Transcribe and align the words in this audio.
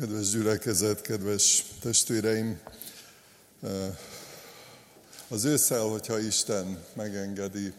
Kedves 0.00 0.30
gyülekezet, 0.30 1.00
kedves 1.00 1.64
testvéreim! 1.80 2.60
Az 5.28 5.44
ősszel, 5.44 5.82
hogyha 5.82 6.18
Isten 6.18 6.84
megengedi, 6.92 7.72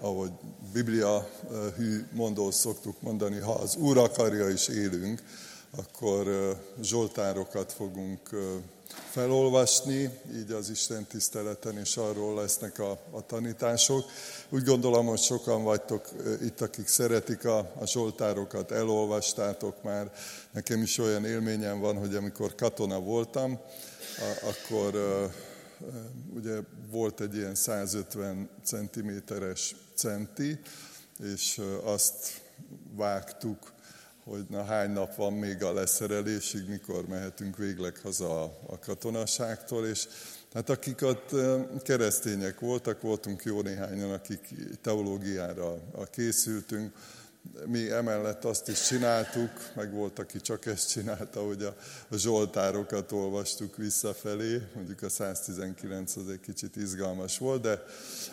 ahogy 0.00 0.30
Biblia 0.72 1.28
hű 1.76 2.06
mondó 2.12 2.50
szoktuk 2.50 3.02
mondani, 3.02 3.38
ha 3.38 3.52
az 3.52 3.76
Úr 3.76 3.98
akarja 3.98 4.48
is 4.48 4.68
élünk, 4.68 5.22
akkor 5.70 6.56
zsoltárokat 6.80 7.72
fogunk 7.72 8.30
felolvasni, 9.10 10.10
így 10.34 10.50
az 10.50 10.70
Isten 10.70 11.06
tiszteleten, 11.06 11.78
és 11.78 11.96
arról 11.96 12.34
lesznek 12.34 12.78
a, 12.78 12.90
a 13.10 13.26
tanítások. 13.26 14.04
Úgy 14.48 14.64
gondolom, 14.64 15.06
hogy 15.06 15.18
sokan 15.18 15.62
vagytok 15.62 16.08
itt, 16.42 16.60
akik 16.60 16.86
szeretik 16.86 17.44
a, 17.44 17.58
a 17.58 17.86
Zsoltárokat, 17.86 18.70
elolvastátok 18.70 19.82
már. 19.82 20.12
Nekem 20.50 20.82
is 20.82 20.98
olyan 20.98 21.24
élményem 21.24 21.80
van, 21.80 21.98
hogy 21.98 22.14
amikor 22.14 22.54
katona 22.54 23.00
voltam, 23.00 23.60
a, 24.18 24.46
akkor 24.46 24.94
ugye 26.34 26.58
volt 26.90 27.20
egy 27.20 27.36
ilyen 27.36 27.54
150 27.54 28.50
centiméteres 28.64 29.74
centi, 29.94 30.60
és 31.34 31.60
azt 31.84 32.40
vágtuk 32.94 33.72
hogy 34.24 34.44
na 34.48 34.64
hány 34.64 34.90
nap 34.90 35.14
van 35.14 35.32
még 35.32 35.62
a 35.62 35.72
leszerelésig, 35.72 36.68
mikor 36.68 37.06
mehetünk 37.06 37.56
végleg 37.56 37.96
haza 38.02 38.42
a, 38.42 38.78
katonaságtól, 38.78 39.86
és 39.86 40.08
hát 40.52 40.70
akik 40.70 41.02
ott 41.02 41.30
keresztények 41.82 42.60
voltak, 42.60 43.00
voltunk 43.00 43.44
jó 43.44 43.60
néhányan, 43.62 44.12
akik 44.12 44.54
teológiára 44.82 45.78
készültünk, 46.10 46.92
mi 47.66 47.90
emellett 47.90 48.44
azt 48.44 48.68
is 48.68 48.86
csináltuk, 48.86 49.50
meg 49.74 49.92
volt, 49.92 50.18
aki 50.18 50.40
csak 50.40 50.66
ezt 50.66 50.90
csinálta, 50.90 51.40
hogy 51.40 51.62
a, 51.62 51.76
a 52.08 52.16
zsoltárokat 52.16 53.12
olvastuk 53.12 53.76
visszafelé, 53.76 54.62
mondjuk 54.74 55.02
a 55.02 55.08
119 55.08 56.16
az 56.16 56.28
egy 56.28 56.40
kicsit 56.40 56.76
izgalmas 56.76 57.38
volt, 57.38 57.62
de 57.62 57.82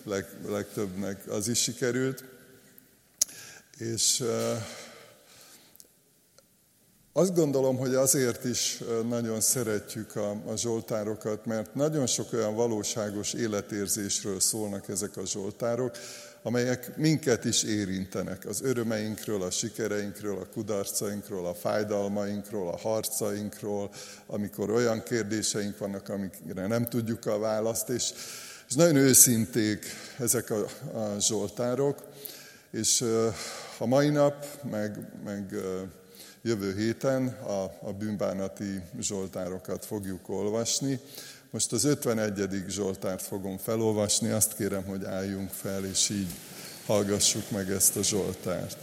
leg, 0.04 0.26
legtöbbnek 0.48 1.28
az 1.28 1.48
is 1.48 1.62
sikerült. 1.62 2.24
És 3.78 4.24
azt 7.14 7.36
gondolom, 7.36 7.78
hogy 7.78 7.96
azért 7.96 8.44
is 8.44 8.84
nagyon 9.08 9.42
szeretjük 9.42 10.16
a, 10.16 10.30
a 10.30 10.56
zsoltárokat, 10.56 11.46
mert 11.46 11.76
nagyon 11.76 12.08
sok 12.08 12.34
olyan 12.34 12.56
valóságos 12.56 13.34
életérzésről 13.34 14.40
szólnak 14.40 14.90
ezek 14.90 15.18
a 15.18 15.26
zsoltárok, 15.26 15.92
amelyek 16.44 16.98
minket 16.98 17.46
is 17.46 17.64
érintenek. 17.64 18.46
Az 18.46 18.62
örömeinkről, 18.64 19.42
a 19.42 19.52
sikereinkről, 19.52 20.38
a 20.38 20.48
kudarcainkról, 20.54 21.46
a 21.46 21.54
fájdalmainkról, 21.54 22.68
a 22.68 22.78
harcainkról, 22.78 23.90
amikor 24.28 24.70
olyan 24.70 25.04
kérdéseink 25.04 25.78
vannak, 25.78 26.10
amikre 26.10 26.68
nem 26.68 26.86
tudjuk 26.86 27.26
a 27.26 27.40
választ, 27.40 27.90
és, 27.90 28.14
és 28.68 28.76
nagyon 28.76 28.96
őszinték 28.96 29.86
ezek 30.18 30.50
a, 30.50 30.66
a 31.00 31.20
zsoltárok, 31.20 32.04
és 32.72 33.06
a 33.78 33.86
mai 33.86 34.10
nap, 34.10 34.46
meg, 34.70 35.12
meg 35.24 35.56
jövő 36.50 36.76
héten 36.76 37.28
a, 37.28 37.64
a 37.88 37.94
bűnbánati 38.00 38.82
zsoltárokat 39.00 39.86
fogjuk 39.86 40.30
olvasni. 40.30 41.00
Most 41.50 41.72
az 41.72 41.84
51. 41.84 42.64
zsoltárt 42.68 43.22
fogom 43.22 43.58
felolvasni, 43.58 44.30
azt 44.30 44.56
kérem, 44.56 44.84
hogy 44.84 45.06
álljunk 45.06 45.50
fel, 45.50 45.86
és 45.86 46.10
így 46.10 46.28
hallgassuk 46.86 47.52
meg 47.52 47.70
ezt 47.70 47.96
a 47.96 48.04
zsoltárt. 48.04 48.78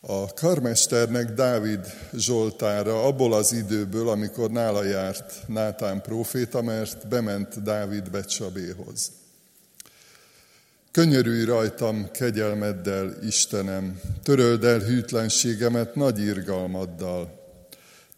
A 0.00 0.34
karmesternek 0.34 1.30
Dávid 1.30 1.86
Zsoltára 2.12 3.02
abból 3.02 3.32
az 3.32 3.52
időből, 3.52 4.08
amikor 4.08 4.50
nála 4.50 4.84
járt 4.84 5.48
Nátán 5.48 6.02
próféta, 6.02 6.62
mert 6.62 7.08
bement 7.08 7.62
Dávid 7.62 8.10
Becsabéhoz. 8.10 9.23
Könyörülj 10.94 11.44
rajtam 11.44 12.10
kegyelmeddel, 12.10 13.14
Istenem, 13.22 14.00
töröld 14.22 14.64
el 14.64 14.78
hűtlenségemet 14.78 15.94
nagy 15.94 16.18
irgalmaddal. 16.18 17.40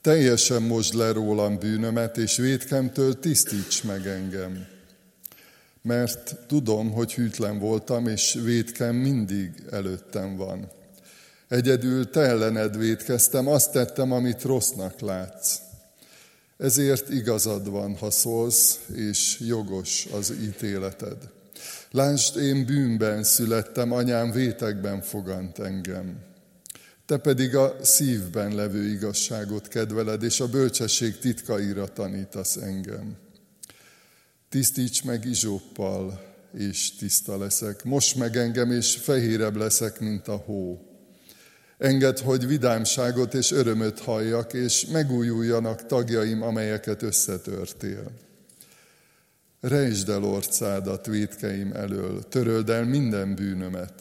Teljesen 0.01 0.63
mosd 0.63 0.95
le 0.95 1.13
rólam 1.13 1.59
bűnömet, 1.59 2.17
és 2.17 2.37
védkemtől 2.37 3.19
tisztíts 3.19 3.85
meg 3.85 4.07
engem. 4.07 4.67
Mert 5.83 6.37
tudom, 6.47 6.93
hogy 6.93 7.15
hűtlen 7.15 7.59
voltam, 7.59 8.07
és 8.07 8.39
védkem 8.45 8.95
mindig 8.95 9.53
előttem 9.71 10.37
van. 10.37 10.71
Egyedül 11.49 12.11
te 12.11 12.21
ellened 12.21 12.79
védkeztem, 12.79 13.49
azt 13.49 13.73
tettem, 13.73 14.13
amit 14.13 14.43
rossznak 14.43 15.01
látsz. 15.01 15.59
Ezért 16.57 17.09
igazad 17.09 17.71
van, 17.71 17.97
ha 17.97 18.11
szólsz, 18.11 18.81
és 18.95 19.41
jogos 19.41 20.07
az 20.13 20.35
ítéleted. 20.43 21.35
Lásd, 21.91 22.37
én 22.37 22.67
bűnben 22.67 23.23
születtem, 23.25 23.93
anyám 23.93 24.31
vétekben 24.31 25.01
fogant 25.01 25.59
engem. 25.59 26.19
Te 27.07 27.17
pedig 27.17 27.57
a 27.57 27.77
szívben 27.83 28.55
levő 28.55 28.85
igazságot 28.85 29.69
kedveled, 29.69 30.23
és 30.23 30.41
a 30.41 30.49
bölcsesség 30.49 31.19
titkaira 31.19 31.87
tanítasz 31.87 32.57
engem. 32.57 33.17
Tisztíts 34.49 35.05
meg 35.05 35.25
izsóppal, 35.25 36.35
és 36.59 36.97
tiszta 36.97 37.39
leszek. 37.39 37.85
Most 37.85 38.17
meg 38.17 38.37
engem, 38.37 38.71
és 38.71 38.97
fehérebb 38.97 39.57
leszek, 39.57 40.01
mint 40.01 40.29
a 40.29 40.37
hó. 40.37 40.81
Engedd, 41.79 42.23
hogy 42.23 42.47
vidámságot 42.47 43.35
és 43.35 43.51
örömöt 43.51 43.99
halljak, 43.99 44.53
és 44.53 44.87
megújuljanak 44.87 45.87
tagjaim, 45.87 46.43
amelyeket 46.43 47.03
összetörtél. 47.03 48.11
Rejtsd 49.69 50.09
el 50.09 50.25
orcádat 50.25 51.07
védkeim 51.07 51.73
elől, 51.73 52.29
töröld 52.29 52.71
el 52.71 52.85
minden 52.85 53.35
bűnömet. 53.35 53.93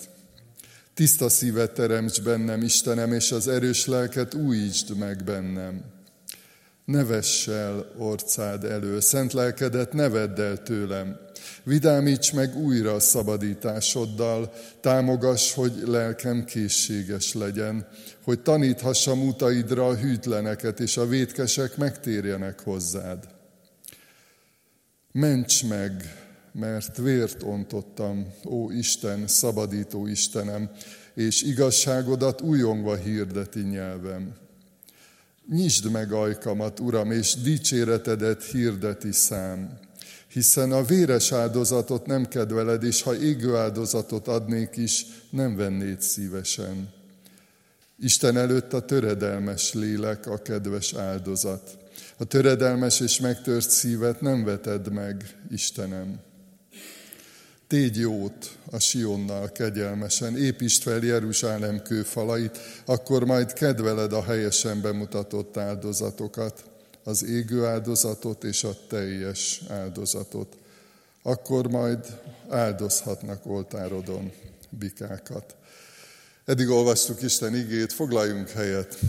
Tiszta 0.93 1.29
szívet 1.29 1.71
teremts 1.71 2.21
bennem, 2.21 2.61
Istenem, 2.61 3.13
és 3.13 3.31
az 3.31 3.47
erős 3.47 3.85
lelket 3.85 4.33
újítsd 4.33 4.97
meg 4.97 5.23
bennem. 5.23 5.81
Ne 6.85 7.03
vess 7.03 7.47
el 7.47 7.91
orcád 7.97 8.63
elől, 8.63 9.01
szent 9.01 9.33
lelkedet 9.33 9.93
ne 9.93 10.09
vedd 10.09 10.39
el 10.39 10.63
tőlem. 10.63 11.19
Vidámíts 11.63 12.33
meg 12.33 12.57
újra 12.57 12.93
a 12.93 12.99
szabadításoddal, 12.99 14.53
támogass, 14.81 15.53
hogy 15.53 15.73
lelkem 15.85 16.43
készséges 16.43 17.33
legyen, 17.33 17.87
hogy 18.23 18.39
taníthassam 18.39 19.27
utaidra 19.27 19.87
a 19.87 19.95
hűtleneket, 19.95 20.79
és 20.79 20.97
a 20.97 21.07
vétkesek 21.07 21.77
megtérjenek 21.77 22.59
hozzád. 22.59 23.34
Ments 25.17 25.63
meg, 25.63 25.91
mert 26.51 26.97
vért 26.97 27.43
ontottam, 27.43 28.33
ó 28.45 28.71
Isten, 28.71 29.27
szabadító 29.27 30.07
Istenem, 30.07 30.69
és 31.13 31.41
igazságodat 31.41 32.41
újongva 32.41 32.95
hirdeti 32.95 33.59
nyelvem. 33.59 34.33
Nyisd 35.49 35.91
meg 35.91 36.11
ajkamat, 36.11 36.79
Uram, 36.79 37.11
és 37.11 37.33
dicséretedet 37.33 38.43
hirdeti 38.43 39.11
szám, 39.11 39.79
hiszen 40.27 40.71
a 40.71 40.83
véres 40.83 41.31
áldozatot 41.31 42.05
nem 42.05 42.27
kedveled, 42.27 42.83
és 42.83 43.01
ha 43.01 43.15
égő 43.15 43.55
áldozatot 43.55 44.27
adnék 44.27 44.77
is, 44.77 45.05
nem 45.29 45.55
vennéd 45.55 46.01
szívesen. 46.01 46.89
Isten 47.99 48.37
előtt 48.37 48.73
a 48.73 48.85
töredelmes 48.85 49.73
lélek 49.73 50.27
a 50.27 50.37
kedves 50.37 50.93
áldozat. 50.93 51.84
A 52.17 52.23
töredelmes 52.23 52.99
és 52.99 53.19
megtört 53.19 53.69
szívet 53.69 54.21
nem 54.21 54.43
veted 54.43 54.93
meg, 54.93 55.37
Istenem. 55.49 56.19
Tégy 57.67 57.97
jót 57.97 58.57
a 58.72 58.79
Sionnal 58.79 59.51
kegyelmesen, 59.51 60.37
építsd 60.37 60.81
fel 60.81 61.03
Jeruzsálem 61.03 61.81
kőfalait, 61.81 62.57
akkor 62.85 63.25
majd 63.25 63.53
kedveled 63.53 64.13
a 64.13 64.23
helyesen 64.23 64.81
bemutatott 64.81 65.57
áldozatokat, 65.57 66.63
az 67.03 67.23
égő 67.23 67.66
áldozatot 67.66 68.43
és 68.43 68.63
a 68.63 68.78
teljes 68.90 69.61
áldozatot. 69.69 70.57
Akkor 71.23 71.67
majd 71.67 72.19
áldozhatnak 72.49 73.45
oltárodon 73.45 74.31
bikákat. 74.69 75.55
Eddig 76.45 76.69
olvastuk 76.69 77.22
Isten 77.22 77.55
igét, 77.55 77.93
foglaljunk 77.93 78.49
helyet. 78.49 78.99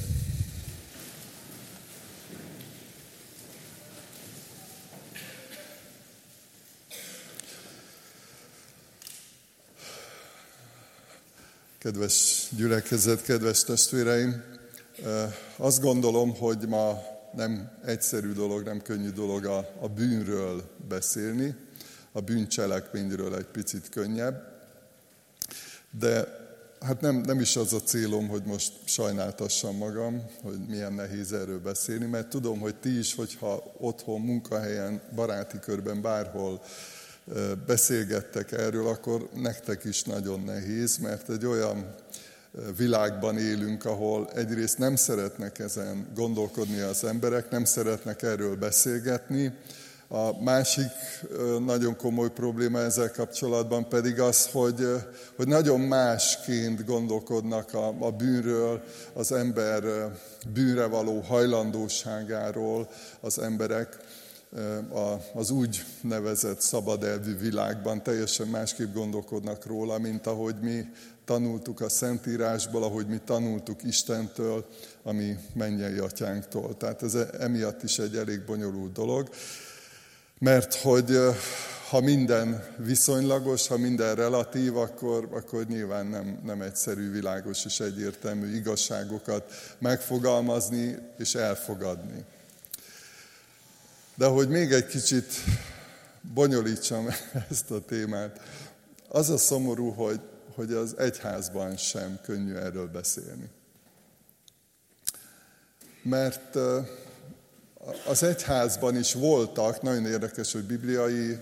Kedves 11.86 12.48
gyülekezet, 12.56 13.22
kedves 13.22 13.64
testvéreim, 13.64 14.42
azt 15.56 15.80
gondolom, 15.80 16.36
hogy 16.36 16.68
ma 16.68 17.02
nem 17.34 17.78
egyszerű 17.84 18.32
dolog, 18.32 18.64
nem 18.64 18.82
könnyű 18.82 19.10
dolog 19.10 19.44
a, 19.44 19.56
a 19.80 19.88
bűnről 19.88 20.62
beszélni, 20.88 21.54
a 22.12 22.20
bűncselekményről 22.20 23.36
egy 23.36 23.46
picit 23.46 23.88
könnyebb, 23.88 24.60
de 25.98 26.24
hát 26.80 27.00
nem, 27.00 27.16
nem 27.16 27.40
is 27.40 27.56
az 27.56 27.72
a 27.72 27.80
célom, 27.80 28.28
hogy 28.28 28.42
most 28.44 28.72
sajnáltassam 28.84 29.76
magam, 29.76 30.26
hogy 30.42 30.58
milyen 30.68 30.92
nehéz 30.92 31.32
erről 31.32 31.60
beszélni, 31.60 32.06
mert 32.06 32.28
tudom, 32.28 32.58
hogy 32.58 32.74
ti 32.76 32.98
is, 32.98 33.14
hogyha 33.14 33.74
otthon, 33.78 34.20
munkahelyen, 34.20 35.02
baráti 35.14 35.58
körben, 35.58 36.02
bárhol 36.02 36.62
beszélgettek 37.66 38.52
erről, 38.52 38.86
akkor 38.86 39.28
nektek 39.34 39.84
is 39.84 40.02
nagyon 40.02 40.40
nehéz, 40.40 40.96
mert 40.98 41.28
egy 41.30 41.46
olyan 41.46 41.94
világban 42.76 43.38
élünk, 43.38 43.84
ahol 43.84 44.30
egyrészt 44.34 44.78
nem 44.78 44.96
szeretnek 44.96 45.58
ezen 45.58 46.06
gondolkodni 46.14 46.80
az 46.80 47.04
emberek, 47.04 47.50
nem 47.50 47.64
szeretnek 47.64 48.22
erről 48.22 48.56
beszélgetni, 48.56 49.52
a 50.08 50.42
másik 50.42 50.90
nagyon 51.64 51.96
komoly 51.96 52.30
probléma 52.30 52.78
ezzel 52.78 53.10
kapcsolatban 53.10 53.88
pedig 53.88 54.20
az, 54.20 54.46
hogy, 54.46 54.86
hogy 55.36 55.48
nagyon 55.48 55.80
másként 55.80 56.84
gondolkodnak 56.84 57.74
a, 57.74 57.94
a 58.00 58.10
bűnről, 58.10 58.82
az 59.12 59.32
ember 59.32 59.82
bűnre 60.52 60.84
való 60.84 61.20
hajlandóságáról 61.20 62.88
az 63.20 63.38
emberek 63.38 63.96
az 65.34 65.50
úgy 65.50 65.84
nevezett 66.00 66.60
szabadelvű 66.60 67.38
világban 67.38 68.02
teljesen 68.02 68.46
másképp 68.46 68.94
gondolkodnak 68.94 69.66
róla, 69.66 69.98
mint 69.98 70.26
ahogy 70.26 70.54
mi 70.60 70.84
tanultuk 71.24 71.80
a 71.80 71.88
Szentírásból, 71.88 72.82
ahogy 72.82 73.06
mi 73.06 73.20
tanultuk 73.24 73.82
Istentől, 73.82 74.66
ami 75.02 75.36
mennyei 75.52 75.98
atyánktól. 75.98 76.76
Tehát 76.76 77.02
ez 77.02 77.14
emiatt 77.14 77.82
is 77.82 77.98
egy 77.98 78.16
elég 78.16 78.44
bonyolult 78.44 78.92
dolog. 78.92 79.28
Mert 80.38 80.74
hogy 80.74 81.18
ha 81.88 82.00
minden 82.00 82.64
viszonylagos, 82.76 83.66
ha 83.66 83.76
minden 83.76 84.14
relatív, 84.14 84.76
akkor, 84.76 85.28
akkor 85.32 85.64
nyilván 85.64 86.06
nem, 86.06 86.40
nem 86.44 86.60
egyszerű, 86.60 87.10
világos 87.10 87.64
és 87.64 87.80
egyértelmű 87.80 88.54
igazságokat 88.54 89.52
megfogalmazni 89.78 90.98
és 91.18 91.34
elfogadni. 91.34 92.24
De 94.16 94.26
hogy 94.26 94.48
még 94.48 94.72
egy 94.72 94.86
kicsit 94.86 95.32
bonyolítsam 96.34 97.08
ezt 97.50 97.70
a 97.70 97.80
témát, 97.80 98.40
az 99.08 99.30
a 99.30 99.36
szomorú, 99.38 99.90
hogy, 99.90 100.20
hogy 100.54 100.72
az 100.72 100.94
egyházban 100.98 101.76
sem 101.76 102.18
könnyű 102.22 102.54
erről 102.54 102.86
beszélni. 102.86 103.48
Mert 106.02 106.58
az 108.06 108.22
egyházban 108.22 108.96
is 108.96 109.14
voltak, 109.14 109.82
nagyon 109.82 110.06
érdekes, 110.06 110.52
hogy 110.52 110.64
bibliai 110.64 111.38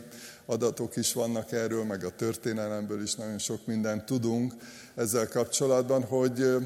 adatok 0.46 0.96
is 0.96 1.12
vannak 1.12 1.52
erről, 1.52 1.84
meg 1.84 2.04
a 2.04 2.14
történelemből 2.16 3.02
is 3.02 3.14
nagyon 3.14 3.38
sok 3.38 3.66
mindent 3.66 4.04
tudunk 4.04 4.54
ezzel 4.94 5.28
kapcsolatban, 5.28 6.02
hogy 6.02 6.56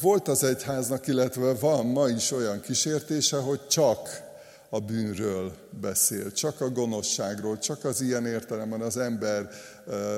volt 0.00 0.28
az 0.28 0.42
egyháznak, 0.42 1.06
illetve 1.06 1.54
van 1.54 1.86
ma 1.86 2.08
is 2.08 2.30
olyan 2.30 2.60
kísértése, 2.60 3.36
hogy 3.36 3.66
csak 3.66 4.23
a 4.68 4.80
bűnről 4.80 5.52
beszél, 5.80 6.32
csak 6.32 6.60
a 6.60 6.70
gonoszságról, 6.70 7.58
csak 7.58 7.84
az 7.84 8.00
ilyen 8.00 8.26
értelemben 8.26 8.80
az 8.80 8.96
ember 8.96 9.48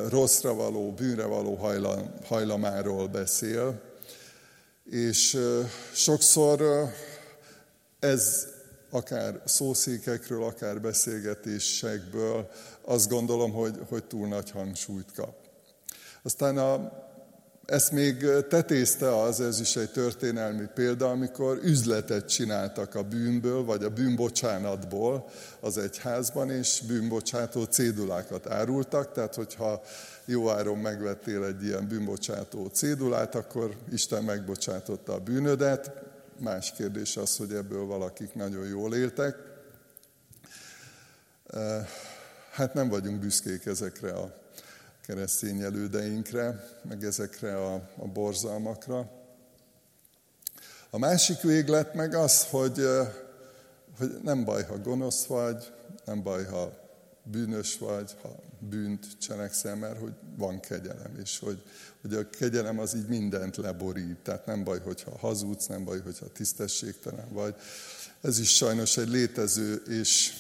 rosszra 0.09 0.55
való, 0.55 0.93
bűnre 0.93 1.25
való 1.25 1.55
hajlam, 1.55 2.15
hajlamáról 2.25 3.07
beszél. 3.07 3.81
És 4.91 5.39
sokszor 5.93 6.89
ez 7.99 8.47
akár 8.91 9.41
szószékekről, 9.45 10.45
akár 10.45 10.81
beszélgetésekből 10.81 12.51
azt 12.81 13.09
gondolom, 13.09 13.53
hogy, 13.53 13.79
hogy 13.89 14.05
túl 14.05 14.29
nagy 14.29 14.51
hangsúlyt 14.51 15.13
kap. 15.15 15.35
Aztán 16.23 16.59
a, 16.59 16.93
ezt 17.67 17.93
még 17.93 18.27
tetézte 18.49 19.21
az, 19.21 19.41
ez 19.41 19.61
is 19.61 19.77
egy 19.77 19.91
történelmi 19.91 20.67
példa, 20.75 21.11
amikor 21.11 21.61
üzletet 21.63 22.29
csináltak 22.29 22.95
a 22.95 23.03
bűnből, 23.03 23.65
vagy 23.65 23.85
a 23.85 23.91
bűnbocsánatból 23.91 25.29
az 25.61 25.79
egyházban, 25.79 26.51
és 26.51 26.83
bűnbocsátó 26.87 27.65
cédulákat 27.65 28.47
árultak, 28.47 29.13
tehát 29.13 29.35
hogyha 29.35 29.83
jó 30.25 30.51
áron 30.51 30.79
megvettél 30.79 31.45
egy 31.45 31.65
ilyen 31.65 31.89
bűnbocsátó 31.89 32.67
cédulát, 32.67 33.35
akkor 33.35 33.77
Isten 33.93 34.25
megbocsátotta 34.25 35.13
a 35.13 35.21
bűnödet, 35.21 35.93
Más 36.39 36.73
kérdés 36.73 37.17
az, 37.17 37.37
hogy 37.37 37.53
ebből 37.53 37.85
valakik 37.85 38.35
nagyon 38.35 38.67
jól 38.67 38.95
éltek. 38.95 39.37
Hát 42.51 42.75
nem 42.75 42.89
vagyunk 42.89 43.21
büszkék 43.21 43.67
ezekre 43.67 44.13
a 44.13 44.46
keresztény 45.07 45.61
elődeinkre, 45.61 46.69
meg 46.89 47.05
ezekre 47.05 47.57
a, 47.57 47.75
a 47.97 48.07
borzalmakra. 48.07 49.11
A 50.91 50.99
másik 50.99 51.41
véglet 51.41 51.95
meg 51.95 52.15
az, 52.15 52.47
hogy, 52.49 52.81
hogy 53.99 54.21
nem 54.23 54.45
baj, 54.45 54.65
ha 54.65 54.79
gonosz 54.79 55.25
vagy, 55.25 55.73
nem 56.05 56.23
baj, 56.23 56.45
ha 56.45 56.73
bűnös 57.23 57.79
vagy, 57.79 58.17
ha 58.23 58.37
bűnt 58.59 59.07
cselekszel, 59.19 59.77
mert 59.77 59.99
hogy 59.99 60.13
van 60.37 60.61
kegyelem, 60.61 61.19
és 61.23 61.39
hogy, 61.39 61.63
hogy 62.01 62.15
a 62.15 62.31
kegyelem 62.31 62.79
az 62.79 62.95
így 62.95 63.09
mindent 63.09 63.57
leborít. 63.57 64.17
Tehát 64.23 64.47
nem 64.47 64.65
baj, 64.65 64.81
hogyha 64.81 65.19
hazudsz, 65.19 65.67
nem 65.67 65.85
baj, 65.85 66.01
hogyha 66.01 66.27
tisztességtelen 66.33 67.29
vagy. 67.33 67.55
Ez 68.21 68.39
is 68.39 68.57
sajnos 68.57 68.97
egy 68.97 69.09
létező, 69.09 69.83
és 69.89 70.33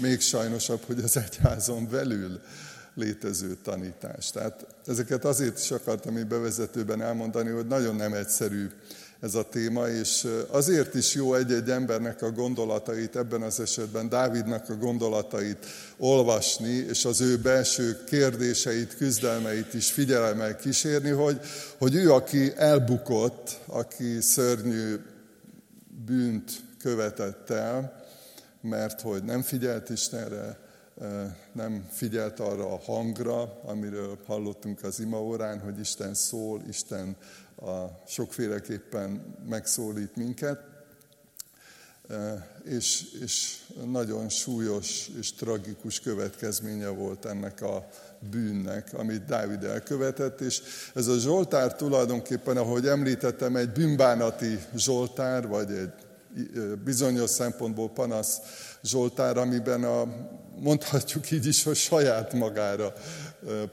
még 0.00 0.20
sajnosabb, 0.20 0.82
hogy 0.82 0.98
az 0.98 1.16
egyházon 1.16 1.88
belül 1.88 2.40
létező 2.94 3.56
tanítás. 3.62 4.30
Tehát 4.30 4.66
ezeket 4.86 5.24
azért 5.24 5.58
is 5.58 5.70
akartam 5.70 6.18
így 6.18 6.26
bevezetőben 6.26 7.02
elmondani, 7.02 7.50
hogy 7.50 7.66
nagyon 7.66 7.96
nem 7.96 8.12
egyszerű 8.12 8.66
ez 9.20 9.34
a 9.34 9.48
téma, 9.48 9.88
és 9.88 10.26
azért 10.48 10.94
is 10.94 11.14
jó 11.14 11.34
egy-egy 11.34 11.70
embernek 11.70 12.22
a 12.22 12.30
gondolatait, 12.30 13.16
ebben 13.16 13.42
az 13.42 13.60
esetben 13.60 14.08
Dávidnak 14.08 14.68
a 14.68 14.76
gondolatait 14.76 15.66
olvasni, 15.96 16.72
és 16.72 17.04
az 17.04 17.20
ő 17.20 17.38
belső 17.38 18.04
kérdéseit, 18.04 18.96
küzdelmeit 18.96 19.74
is 19.74 19.90
figyelemmel 19.90 20.56
kísérni, 20.56 21.10
hogy, 21.10 21.40
hogy 21.78 21.94
ő, 21.94 22.12
aki 22.12 22.52
elbukott, 22.56 23.60
aki 23.66 24.20
szörnyű 24.20 24.96
bűnt 26.06 26.50
követett 26.78 27.50
el, 27.50 28.02
mert 28.60 29.00
hogy 29.00 29.24
nem 29.24 29.42
figyelt 29.42 29.90
Istenre, 29.90 30.63
nem 31.52 31.86
figyelt 31.90 32.40
arra 32.40 32.72
a 32.72 32.80
hangra, 32.84 33.60
amiről 33.62 34.18
hallottunk 34.26 34.82
az 34.82 35.00
imaórán, 35.00 35.60
hogy 35.60 35.80
Isten 35.80 36.14
szól, 36.14 36.62
Isten 36.68 37.16
a 37.56 37.84
sokféleképpen 38.06 39.36
megszólít 39.48 40.16
minket, 40.16 40.58
és, 42.64 43.04
és 43.22 43.56
nagyon 43.84 44.28
súlyos 44.28 45.10
és 45.18 45.32
tragikus 45.32 46.00
következménye 46.00 46.88
volt 46.88 47.24
ennek 47.24 47.62
a 47.62 47.86
bűnnek, 48.30 48.92
amit 48.92 49.24
Dávid 49.24 49.64
elkövetett, 49.64 50.40
és 50.40 50.62
ez 50.94 51.06
a 51.06 51.18
Zsoltár 51.18 51.74
tulajdonképpen, 51.74 52.56
ahogy 52.56 52.86
említettem, 52.86 53.56
egy 53.56 53.70
bűnbánati 53.70 54.58
Zsoltár, 54.74 55.46
vagy 55.48 55.70
egy 55.70 55.92
bizonyos 56.84 57.30
szempontból 57.30 57.90
panasz 57.90 58.38
Zsoltár, 58.82 59.36
amiben 59.36 59.84
a, 59.84 60.02
mondhatjuk 60.58 61.30
így 61.30 61.46
is, 61.46 61.62
hogy 61.62 61.76
saját 61.76 62.32
magára 62.32 62.92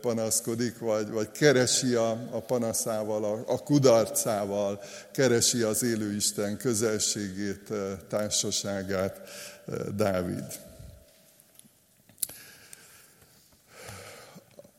panaszkodik, 0.02 0.80
vagy, 0.80 1.10
vagy 1.10 1.32
keresi 1.32 1.94
a, 1.94 2.10
a 2.32 2.40
panaszával, 2.40 3.24
a, 3.24 3.52
a 3.52 3.64
kudarcával, 3.64 4.82
keresi 5.12 5.62
az 5.62 5.84
élő 5.84 6.16
Isten 6.16 6.58
közelségét, 6.58 7.74
társaságát 8.10 9.22
Dávid. 9.96 10.46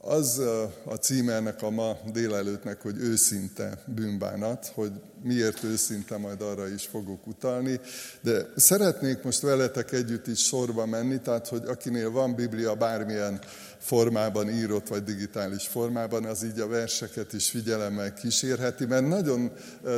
Az 0.04 0.38
a 0.84 0.94
címe 0.94 1.32
ennek 1.32 1.62
a 1.62 1.70
ma 1.70 1.96
délelőttnek, 2.12 2.80
hogy 2.80 2.96
őszinte 2.98 3.82
bűnbánat, 3.86 4.70
hogy 4.74 4.90
miért 5.22 5.62
őszinte, 5.62 6.16
majd 6.16 6.40
arra 6.40 6.68
is 6.68 6.86
fogok 6.86 7.26
utalni. 7.26 7.80
De 8.20 8.46
szeretnék 8.56 9.22
most 9.22 9.40
veletek 9.40 9.92
együtt 9.92 10.26
is 10.26 10.44
sorba 10.44 10.86
menni, 10.86 11.20
tehát 11.20 11.48
hogy 11.48 11.62
akinél 11.66 12.10
van 12.10 12.34
Biblia 12.34 12.74
bármilyen 12.74 13.40
formában 13.78 14.50
írott, 14.50 14.88
vagy 14.88 15.02
digitális 15.02 15.66
formában, 15.66 16.24
az 16.24 16.44
így 16.44 16.60
a 16.60 16.68
verseket 16.68 17.32
is 17.32 17.50
figyelemmel 17.50 18.14
kísérheti, 18.14 18.86
mert 18.86 19.08
nagyon 19.08 19.52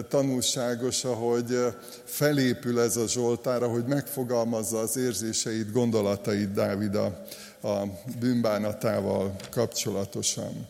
tanulságos, 0.08 1.04
ahogy 1.04 1.58
felépül 2.04 2.80
ez 2.80 2.96
a 2.96 3.08
Zsoltár, 3.08 3.62
ahogy 3.62 3.84
megfogalmazza 3.84 4.78
az 4.78 4.96
érzéseit, 4.96 5.72
gondolatait 5.72 6.52
Dávid 6.52 6.94
a, 6.94 7.24
a 7.64 7.82
bűnbánatával 8.20 9.36
kapcsolatosan. 9.50 10.68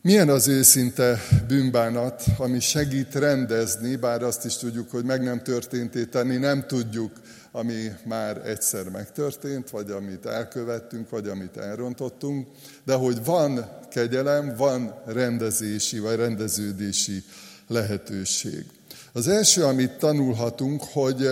Milyen 0.00 0.28
az 0.28 0.48
őszinte 0.48 1.20
bűnbánat, 1.46 2.22
ami 2.38 2.60
segít 2.60 3.14
rendezni, 3.14 3.96
bár 3.96 4.22
azt 4.22 4.44
is 4.44 4.56
tudjuk, 4.56 4.90
hogy 4.90 5.04
meg 5.04 5.22
nem 5.22 5.42
történté 5.42 6.04
tenni, 6.04 6.36
nem 6.36 6.66
tudjuk 6.66 7.12
ami 7.56 7.92
már 8.04 8.46
egyszer 8.46 8.88
megtörtént, 8.88 9.70
vagy 9.70 9.90
amit 9.90 10.26
elkövettünk, 10.26 11.10
vagy 11.10 11.28
amit 11.28 11.56
elrontottunk, 11.56 12.48
de 12.84 12.94
hogy 12.94 13.24
van 13.24 13.68
kegyelem, 13.90 14.56
van 14.56 15.02
rendezési 15.06 15.98
vagy 15.98 16.16
rendeződési 16.16 17.24
lehetőség. 17.68 18.64
Az 19.12 19.28
első, 19.28 19.64
amit 19.64 19.98
tanulhatunk, 19.98 20.82
hogy 20.82 21.28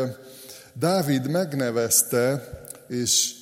Dávid 0.72 1.30
megnevezte 1.30 2.48
és 2.88 3.34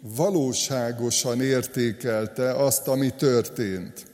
valóságosan 0.00 1.40
értékelte 1.40 2.52
azt, 2.52 2.88
ami 2.88 3.14
történt. 3.14 4.08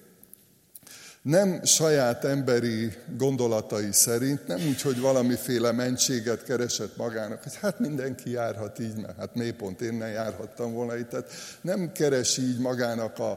Nem 1.23 1.65
saját 1.65 2.25
emberi 2.25 2.93
gondolatai 3.17 3.93
szerint, 3.93 4.47
nem 4.47 4.61
úgy, 4.67 4.81
hogy 4.81 5.01
valamiféle 5.01 5.73
mentséget 5.73 6.45
keresett 6.45 6.97
magának, 6.97 7.43
hogy 7.43 7.57
hát 7.57 7.79
mindenki 7.79 8.31
járhat 8.31 8.79
így, 8.79 8.97
mert 8.97 9.17
hát 9.17 9.35
mélypont 9.35 9.81
én 9.81 9.95
nem 9.95 10.09
járhattam 10.09 10.73
volna 10.73 10.97
itt. 10.97 11.09
Tehát 11.09 11.31
nem 11.61 11.93
keresi 11.93 12.43
így 12.43 12.59
magának 12.59 13.19
a, 13.19 13.31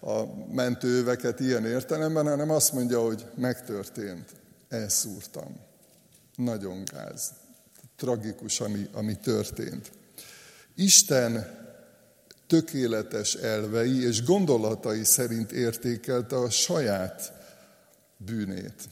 a 0.00 0.24
mentőveket 0.52 1.40
ilyen 1.40 1.66
értelemben, 1.66 2.28
hanem 2.28 2.50
azt 2.50 2.72
mondja, 2.72 3.00
hogy 3.00 3.24
megtörtént, 3.34 4.30
elszúrtam. 4.68 5.56
Nagyon 6.36 6.84
gáz. 6.84 7.30
Tragikus, 7.96 8.60
ami, 8.60 8.88
ami 8.92 9.16
történt. 9.18 9.90
Isten 10.74 11.60
tökéletes 12.52 13.34
elvei 13.34 14.06
és 14.06 14.24
gondolatai 14.24 15.04
szerint 15.04 15.52
értékelte 15.52 16.36
a 16.36 16.50
saját 16.50 17.32
bűnét. 18.16 18.88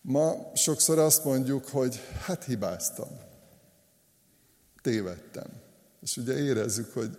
Ma 0.00 0.50
sokszor 0.54 0.98
azt 0.98 1.24
mondjuk, 1.24 1.68
hogy 1.68 2.00
hát 2.20 2.44
hibáztam, 2.44 3.08
tévedtem. 4.82 5.46
És 6.02 6.16
ugye 6.16 6.38
érezzük, 6.38 6.92
hogy 6.92 7.18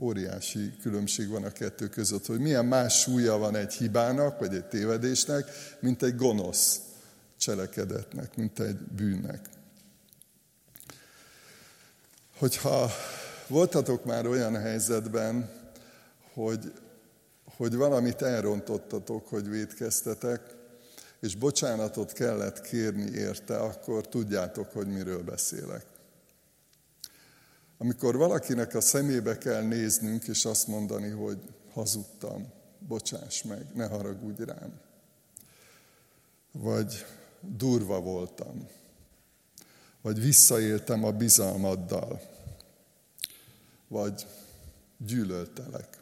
óriási 0.00 0.76
különbség 0.82 1.28
van 1.28 1.44
a 1.44 1.52
kettő 1.52 1.88
között, 1.88 2.26
hogy 2.26 2.40
milyen 2.40 2.66
más 2.66 3.00
súlya 3.00 3.38
van 3.38 3.56
egy 3.56 3.72
hibának, 3.72 4.38
vagy 4.38 4.54
egy 4.54 4.66
tévedésnek, 4.66 5.44
mint 5.80 6.02
egy 6.02 6.16
gonosz 6.16 6.80
cselekedetnek, 7.36 8.36
mint 8.36 8.60
egy 8.60 8.76
bűnnek. 8.76 9.48
Hogyha 12.38 12.90
Voltatok 13.50 14.04
már 14.04 14.26
olyan 14.26 14.56
helyzetben, 14.56 15.50
hogy, 16.32 16.72
hogy 17.56 17.74
valamit 17.74 18.22
elrontottatok, 18.22 19.28
hogy 19.28 19.48
védkeztetek, 19.48 20.40
és 21.20 21.36
bocsánatot 21.36 22.12
kellett 22.12 22.60
kérni 22.60 23.10
érte, 23.10 23.58
akkor 23.58 24.08
tudjátok, 24.08 24.72
hogy 24.72 24.86
miről 24.86 25.22
beszélek. 25.22 25.86
Amikor 27.78 28.16
valakinek 28.16 28.74
a 28.74 28.80
szemébe 28.80 29.38
kell 29.38 29.62
néznünk, 29.62 30.24
és 30.24 30.44
azt 30.44 30.66
mondani, 30.66 31.08
hogy 31.08 31.38
hazudtam, 31.72 32.52
bocsáss 32.78 33.42
meg, 33.42 33.66
ne 33.74 33.86
haragudj 33.86 34.42
rám. 34.44 34.80
Vagy 36.52 37.06
durva 37.40 38.00
voltam. 38.00 38.68
Vagy 40.02 40.20
visszaéltem 40.20 41.04
a 41.04 41.10
bizalmaddal 41.12 42.38
vagy 43.90 44.26
gyűlöltelek. 45.06 45.98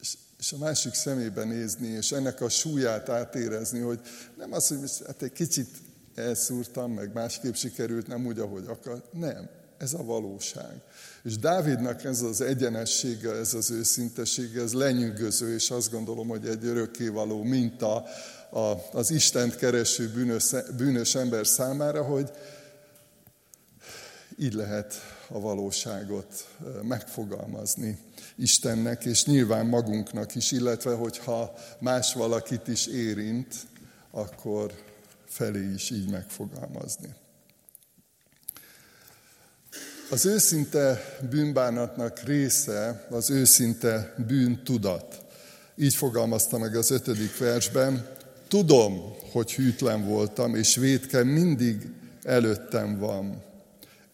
És, 0.00 0.16
és 0.38 0.52
a 0.52 0.58
másik 0.58 0.94
szemébe 0.94 1.44
nézni, 1.44 1.88
és 1.88 2.12
ennek 2.12 2.40
a 2.40 2.48
súlyát 2.48 3.08
átérezni, 3.08 3.80
hogy 3.80 4.00
nem 4.38 4.52
az, 4.52 4.68
hogy 4.68 4.90
hát 5.06 5.22
egy 5.22 5.32
kicsit 5.32 5.68
elszúrtam, 6.14 6.92
meg 6.92 7.12
másképp 7.12 7.54
sikerült, 7.54 8.06
nem 8.06 8.26
úgy, 8.26 8.38
ahogy 8.38 8.66
akar. 8.66 9.02
Nem, 9.12 9.48
ez 9.78 9.94
a 9.94 10.02
valóság. 10.02 10.80
És 11.22 11.38
Dávidnak 11.38 12.04
ez 12.04 12.22
az 12.22 12.40
egyenessége, 12.40 13.32
ez 13.32 13.54
az 13.54 13.70
őszintesége, 13.70 14.62
ez 14.62 14.72
lenyűgöző, 14.72 15.54
és 15.54 15.70
azt 15.70 15.90
gondolom, 15.90 16.28
hogy 16.28 16.46
egy 16.46 16.64
örökkévaló 16.64 17.42
minta 17.42 18.04
az 18.92 19.10
Istent 19.10 19.56
kereső 19.56 20.08
bűnös, 20.08 20.54
bűnös 20.76 21.14
ember 21.14 21.46
számára, 21.46 22.02
hogy 22.02 22.30
így 24.38 24.52
lehet 24.52 25.13
a 25.28 25.40
valóságot 25.40 26.48
megfogalmazni 26.82 27.98
Istennek, 28.36 29.04
és 29.04 29.24
nyilván 29.24 29.66
magunknak 29.66 30.34
is, 30.34 30.52
illetve 30.52 30.94
hogyha 30.94 31.54
más 31.78 32.12
valakit 32.12 32.68
is 32.68 32.86
érint, 32.86 33.54
akkor 34.10 34.72
felé 35.26 35.72
is 35.74 35.90
így 35.90 36.10
megfogalmazni. 36.10 37.14
Az 40.10 40.26
őszinte 40.26 41.00
bűnbánatnak 41.30 42.22
része 42.22 43.06
az 43.10 43.30
őszinte 43.30 44.14
bűntudat. 44.26 45.24
Így 45.76 45.94
fogalmazta 45.94 46.58
meg 46.58 46.76
az 46.76 46.90
ötödik 46.90 47.38
versben, 47.38 48.06
tudom, 48.48 49.14
hogy 49.32 49.52
hűtlen 49.54 50.06
voltam, 50.06 50.54
és 50.54 50.76
védkem 50.76 51.26
mindig 51.26 51.92
előttem 52.22 52.98
van 52.98 53.42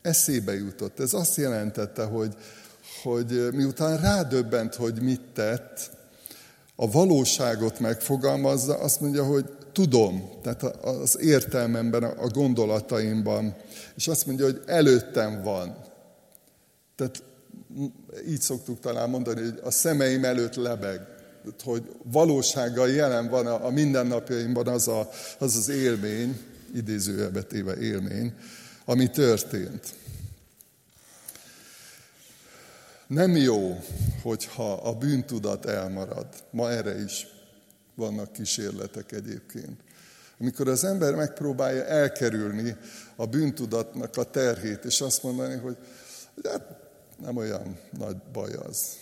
eszébe 0.02 0.54
jutott. 0.54 1.00
Ez 1.00 1.12
azt 1.12 1.36
jelentette, 1.36 2.04
hogy, 2.04 2.34
hogy 3.02 3.48
miután 3.52 4.00
rádöbbent, 4.00 4.74
hogy 4.74 5.02
mit 5.02 5.22
tett, 5.34 5.98
a 6.82 6.90
valóságot 6.90 7.80
megfogalmazza, 7.80 8.78
azt 8.78 9.00
mondja, 9.00 9.24
hogy 9.24 9.44
tudom, 9.72 10.30
tehát 10.42 10.62
az 10.84 11.18
értelmemben, 11.20 12.02
a 12.02 12.26
gondolataimban, 12.26 13.56
és 13.96 14.08
azt 14.08 14.26
mondja, 14.26 14.44
hogy 14.44 14.62
előttem 14.66 15.42
van. 15.42 15.76
Tehát 16.96 17.22
így 18.28 18.40
szoktuk 18.40 18.80
talán 18.80 19.10
mondani, 19.10 19.40
hogy 19.40 19.60
a 19.62 19.70
szemeim 19.70 20.24
előtt 20.24 20.54
lebeg, 20.54 21.00
hogy 21.64 21.82
valósággal 22.02 22.90
jelen 22.90 23.28
van 23.28 23.46
a, 23.46 23.66
a 23.66 23.70
mindennapjaimban 23.70 24.66
az, 24.66 24.88
a, 24.88 25.10
az 25.38 25.56
az 25.56 25.68
élmény, 25.68 26.40
idézőjelbe 26.74 27.44
élmény, 27.80 28.34
ami 28.90 29.10
történt. 29.10 29.94
Nem 33.06 33.36
jó, 33.36 33.78
hogyha 34.22 34.72
a 34.72 34.94
bűntudat 34.94 35.66
elmarad. 35.66 36.26
Ma 36.50 36.70
erre 36.70 37.02
is 37.02 37.26
vannak 37.94 38.32
kísérletek 38.32 39.12
egyébként. 39.12 39.80
Amikor 40.40 40.68
az 40.68 40.84
ember 40.84 41.14
megpróbálja 41.14 41.84
elkerülni 41.84 42.76
a 43.16 43.26
bűntudatnak 43.26 44.16
a 44.16 44.24
terhét, 44.24 44.84
és 44.84 45.00
azt 45.00 45.22
mondani, 45.22 45.54
hogy, 45.54 45.76
hát 46.44 46.66
nem 47.22 47.36
olyan 47.36 47.78
nagy 47.98 48.16
baj 48.32 48.52
az. 48.52 48.96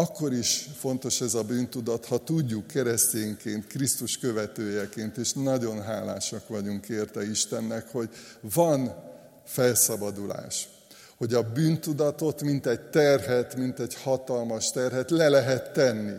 Akkor 0.00 0.32
is 0.32 0.68
fontos 0.78 1.20
ez 1.20 1.34
a 1.34 1.42
bűntudat, 1.42 2.06
ha 2.06 2.18
tudjuk 2.18 2.66
keresztényként, 2.66 3.66
Krisztus 3.66 4.18
követőjeként, 4.18 5.16
és 5.16 5.32
nagyon 5.32 5.82
hálásak 5.82 6.48
vagyunk 6.48 6.88
érte 6.88 7.30
Istennek, 7.30 7.88
hogy 7.92 8.08
van 8.40 8.94
felszabadulás. 9.44 10.68
Hogy 11.16 11.34
a 11.34 11.42
bűntudatot, 11.42 12.42
mint 12.42 12.66
egy 12.66 12.80
terhet, 12.80 13.56
mint 13.56 13.80
egy 13.80 13.94
hatalmas 13.94 14.70
terhet 14.70 15.10
le 15.10 15.28
lehet 15.28 15.72
tenni. 15.72 16.16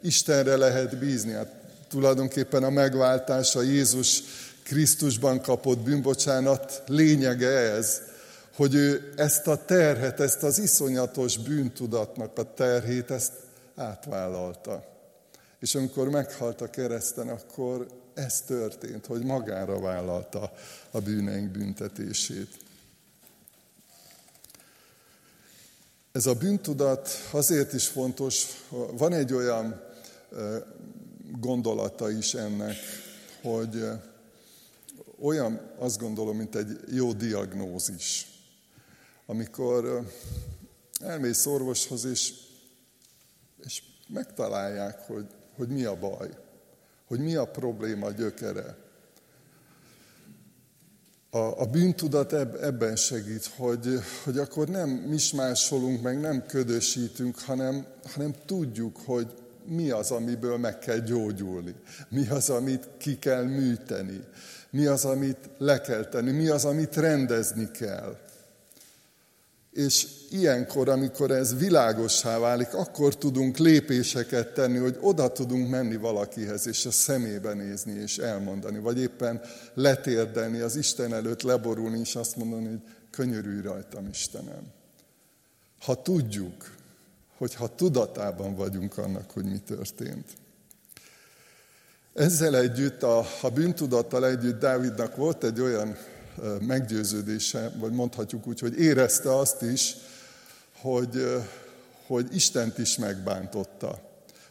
Istenre 0.00 0.56
lehet 0.56 0.98
bízni. 0.98 1.32
Hát 1.32 1.52
tulajdonképpen 1.88 2.62
a 2.64 2.70
megváltás, 2.70 3.56
a 3.56 3.62
Jézus 3.62 4.22
Krisztusban 4.62 5.40
kapott 5.40 5.78
bűnbocsánat 5.78 6.82
lényege 6.86 7.48
ez, 7.48 8.00
hogy 8.58 8.74
ő 8.74 9.12
ezt 9.16 9.46
a 9.46 9.64
terhet, 9.64 10.20
ezt 10.20 10.42
az 10.42 10.58
iszonyatos 10.58 11.36
bűntudatnak 11.36 12.38
a 12.38 12.54
terhét, 12.54 13.10
ezt 13.10 13.32
átvállalta. 13.74 14.84
És 15.60 15.74
amikor 15.74 16.08
meghalt 16.08 16.60
a 16.60 16.70
kereszten, 16.70 17.28
akkor 17.28 17.86
ez 18.14 18.40
történt, 18.40 19.06
hogy 19.06 19.24
magára 19.24 19.80
vállalta 19.80 20.52
a 20.90 21.00
bűneink 21.00 21.50
büntetését. 21.50 22.56
Ez 26.12 26.26
a 26.26 26.34
bűntudat 26.34 27.08
azért 27.30 27.72
is 27.72 27.86
fontos, 27.86 28.46
van 28.92 29.12
egy 29.12 29.32
olyan 29.32 29.80
gondolata 31.40 32.10
is 32.10 32.34
ennek, 32.34 32.76
hogy 33.42 33.84
olyan, 35.20 35.60
azt 35.78 35.98
gondolom, 35.98 36.36
mint 36.36 36.54
egy 36.54 36.80
jó 36.90 37.12
diagnózis 37.12 38.36
amikor 39.30 40.06
elmész 41.00 41.46
orvoshoz, 41.46 42.04
és, 42.04 42.32
és 43.64 43.82
megtalálják, 44.08 44.98
hogy, 45.06 45.26
hogy 45.56 45.68
mi 45.68 45.84
a 45.84 45.98
baj, 45.98 46.28
hogy 47.06 47.20
mi 47.20 47.34
a 47.34 47.44
probléma 47.44 48.10
gyökere. 48.10 48.76
A, 51.30 51.38
a 51.38 51.66
bűntudat 51.66 52.32
eb, 52.32 52.54
ebben 52.60 52.96
segít, 52.96 53.44
hogy, 53.44 54.00
hogy 54.24 54.38
akkor 54.38 54.68
nem 54.68 54.88
mismásolunk, 54.88 56.02
meg 56.02 56.20
nem 56.20 56.46
ködösítünk, 56.46 57.38
hanem, 57.38 57.86
hanem 58.12 58.34
tudjuk, 58.46 58.96
hogy 59.04 59.34
mi 59.64 59.90
az, 59.90 60.10
amiből 60.10 60.56
meg 60.56 60.78
kell 60.78 60.98
gyógyulni, 60.98 61.74
mi 62.08 62.28
az, 62.28 62.50
amit 62.50 62.88
ki 62.98 63.18
kell 63.18 63.44
műteni, 63.44 64.24
mi 64.70 64.86
az, 64.86 65.04
amit 65.04 65.50
le 65.58 65.80
kell 65.80 66.04
tenni, 66.04 66.30
mi 66.30 66.48
az, 66.48 66.64
amit 66.64 66.96
rendezni 66.96 67.70
kell. 67.70 68.16
És 69.78 70.06
ilyenkor, 70.30 70.88
amikor 70.88 71.30
ez 71.30 71.58
világossá 71.58 72.38
válik, 72.38 72.74
akkor 72.74 73.16
tudunk 73.16 73.56
lépéseket 73.56 74.54
tenni, 74.54 74.78
hogy 74.78 74.96
oda 75.00 75.32
tudunk 75.32 75.68
menni 75.68 75.96
valakihez, 75.96 76.66
és 76.66 76.86
a 76.86 76.90
szemébe 76.90 77.54
nézni, 77.54 77.92
és 77.92 78.18
elmondani, 78.18 78.78
vagy 78.78 78.98
éppen 78.98 79.40
letérdelni, 79.74 80.60
az 80.60 80.76
Isten 80.76 81.14
előtt 81.14 81.42
leborulni, 81.42 81.98
és 81.98 82.14
azt 82.14 82.36
mondani, 82.36 82.66
hogy 82.66 82.80
könyörülj 83.10 83.60
rajtam, 83.60 84.08
Istenem. 84.08 84.62
Ha 85.80 86.02
tudjuk, 86.02 86.74
hogyha 87.36 87.74
tudatában 87.74 88.54
vagyunk 88.54 88.98
annak, 88.98 89.30
hogy 89.30 89.44
mi 89.44 89.58
történt. 89.58 90.26
Ezzel 92.14 92.56
együtt, 92.56 93.02
a, 93.02 93.26
a 93.42 93.50
bűntudattal 93.50 94.26
együtt 94.26 94.60
Dávidnak 94.60 95.16
volt 95.16 95.44
egy 95.44 95.60
olyan 95.60 95.96
meggyőződése, 96.60 97.72
vagy 97.78 97.92
mondhatjuk 97.92 98.46
úgy, 98.46 98.60
hogy 98.60 98.78
érezte 98.78 99.36
azt 99.36 99.62
is, 99.62 99.96
hogy, 100.80 101.42
hogy 102.06 102.34
Istent 102.34 102.78
is 102.78 102.96
megbántotta. 102.96 104.00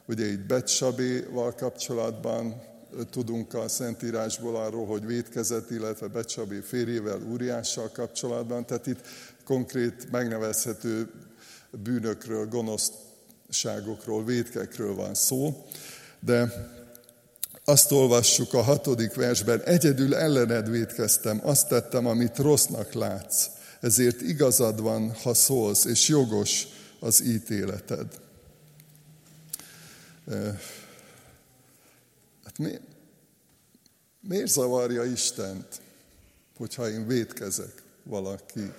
Ugye 0.06 0.26
itt 0.26 0.40
Betsabéval 0.40 1.54
kapcsolatban 1.56 2.62
tudunk 3.10 3.54
a 3.54 3.68
Szentírásból 3.68 4.56
arról, 4.56 4.86
hogy 4.86 5.06
védkezett, 5.06 5.72
illetve 5.72 6.08
Becsabé 6.08 6.60
férjével, 6.60 7.22
Úriással 7.22 7.90
kapcsolatban, 7.94 8.66
tehát 8.66 8.88
itt 8.88 9.00
konkrét 9.44 10.12
megnevezhető 10.12 11.12
bűnökről, 11.84 12.48
gonoszságokról, 12.48 14.26
védkekről 14.26 14.96
van 14.96 15.14
szó, 15.14 15.66
de 16.20 16.54
azt 17.70 17.92
olvassuk 17.92 18.54
a 18.54 18.62
hatodik 18.62 19.14
versben, 19.14 19.62
egyedül 19.62 20.16
ellened 20.16 20.70
védkeztem, 20.70 21.40
azt 21.44 21.68
tettem, 21.68 22.06
amit 22.06 22.38
rossznak 22.38 22.94
látsz, 22.94 23.48
ezért 23.80 24.22
igazad 24.22 24.82
van, 24.82 25.14
ha 25.14 25.34
szólsz, 25.34 25.86
és 25.86 26.08
jogos 26.08 26.68
az 27.00 27.24
ítéleted. 27.24 28.20
Hát 32.44 32.58
mi, 32.58 32.80
miért 34.20 34.52
zavarja 34.52 35.04
Istent, 35.04 35.82
hogyha 36.58 36.90
én 36.90 37.08
védkezek 37.08 37.84
valaki 38.04 38.74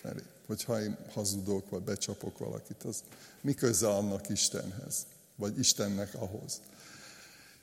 felé? 0.00 0.22
Hogyha 0.46 0.82
én 0.82 0.96
hazudok, 1.12 1.70
vagy 1.70 1.82
becsapok 1.82 2.38
valakit, 2.38 2.82
az 2.82 3.02
mi 3.40 3.54
köze 3.54 3.88
annak 3.88 4.28
Istenhez, 4.28 5.06
vagy 5.36 5.58
Istennek 5.58 6.14
ahhoz? 6.14 6.60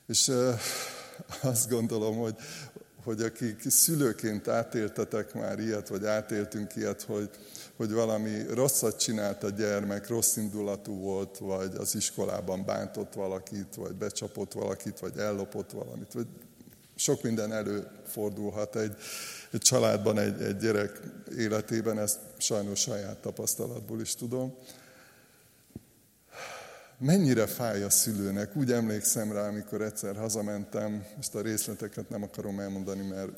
És 0.06 0.32
azt 1.42 1.68
gondolom, 1.68 2.16
hogy, 2.16 2.34
hogy 3.04 3.22
akik 3.22 3.70
szülőként 3.70 4.48
átéltetek 4.48 5.34
már 5.34 5.58
ilyet, 5.58 5.88
vagy 5.88 6.06
átéltünk 6.06 6.76
ilyet, 6.76 7.02
hogy, 7.02 7.30
hogy 7.76 7.92
valami 7.92 8.42
rosszat 8.54 8.98
csinált 8.98 9.42
a 9.42 9.50
gyermek, 9.50 10.08
rossz 10.08 10.36
indulatú 10.36 10.98
volt, 10.98 11.38
vagy 11.38 11.74
az 11.74 11.94
iskolában 11.94 12.64
bántott 12.64 13.14
valakit, 13.14 13.74
vagy 13.74 13.94
becsapott 13.94 14.52
valakit, 14.52 14.98
vagy 14.98 15.16
ellopott 15.16 15.70
valamit, 15.70 16.12
vagy 16.12 16.26
sok 16.96 17.22
minden 17.22 17.52
előfordulhat 17.52 18.76
egy, 18.76 18.96
egy 19.50 19.60
családban, 19.60 20.18
egy, 20.18 20.42
egy 20.42 20.56
gyerek 20.56 21.00
életében, 21.38 21.98
ezt 21.98 22.18
sajnos 22.38 22.80
saját 22.80 23.16
tapasztalatból 23.16 24.00
is 24.00 24.14
tudom 24.14 24.54
mennyire 26.98 27.46
fáj 27.46 27.82
a 27.82 27.90
szülőnek. 27.90 28.56
Úgy 28.56 28.72
emlékszem 28.72 29.32
rá, 29.32 29.48
amikor 29.48 29.82
egyszer 29.82 30.16
hazamentem, 30.16 31.06
ezt 31.18 31.34
a 31.34 31.40
részleteket 31.40 32.08
nem 32.08 32.22
akarom 32.22 32.60
elmondani, 32.60 33.06
mert 33.06 33.30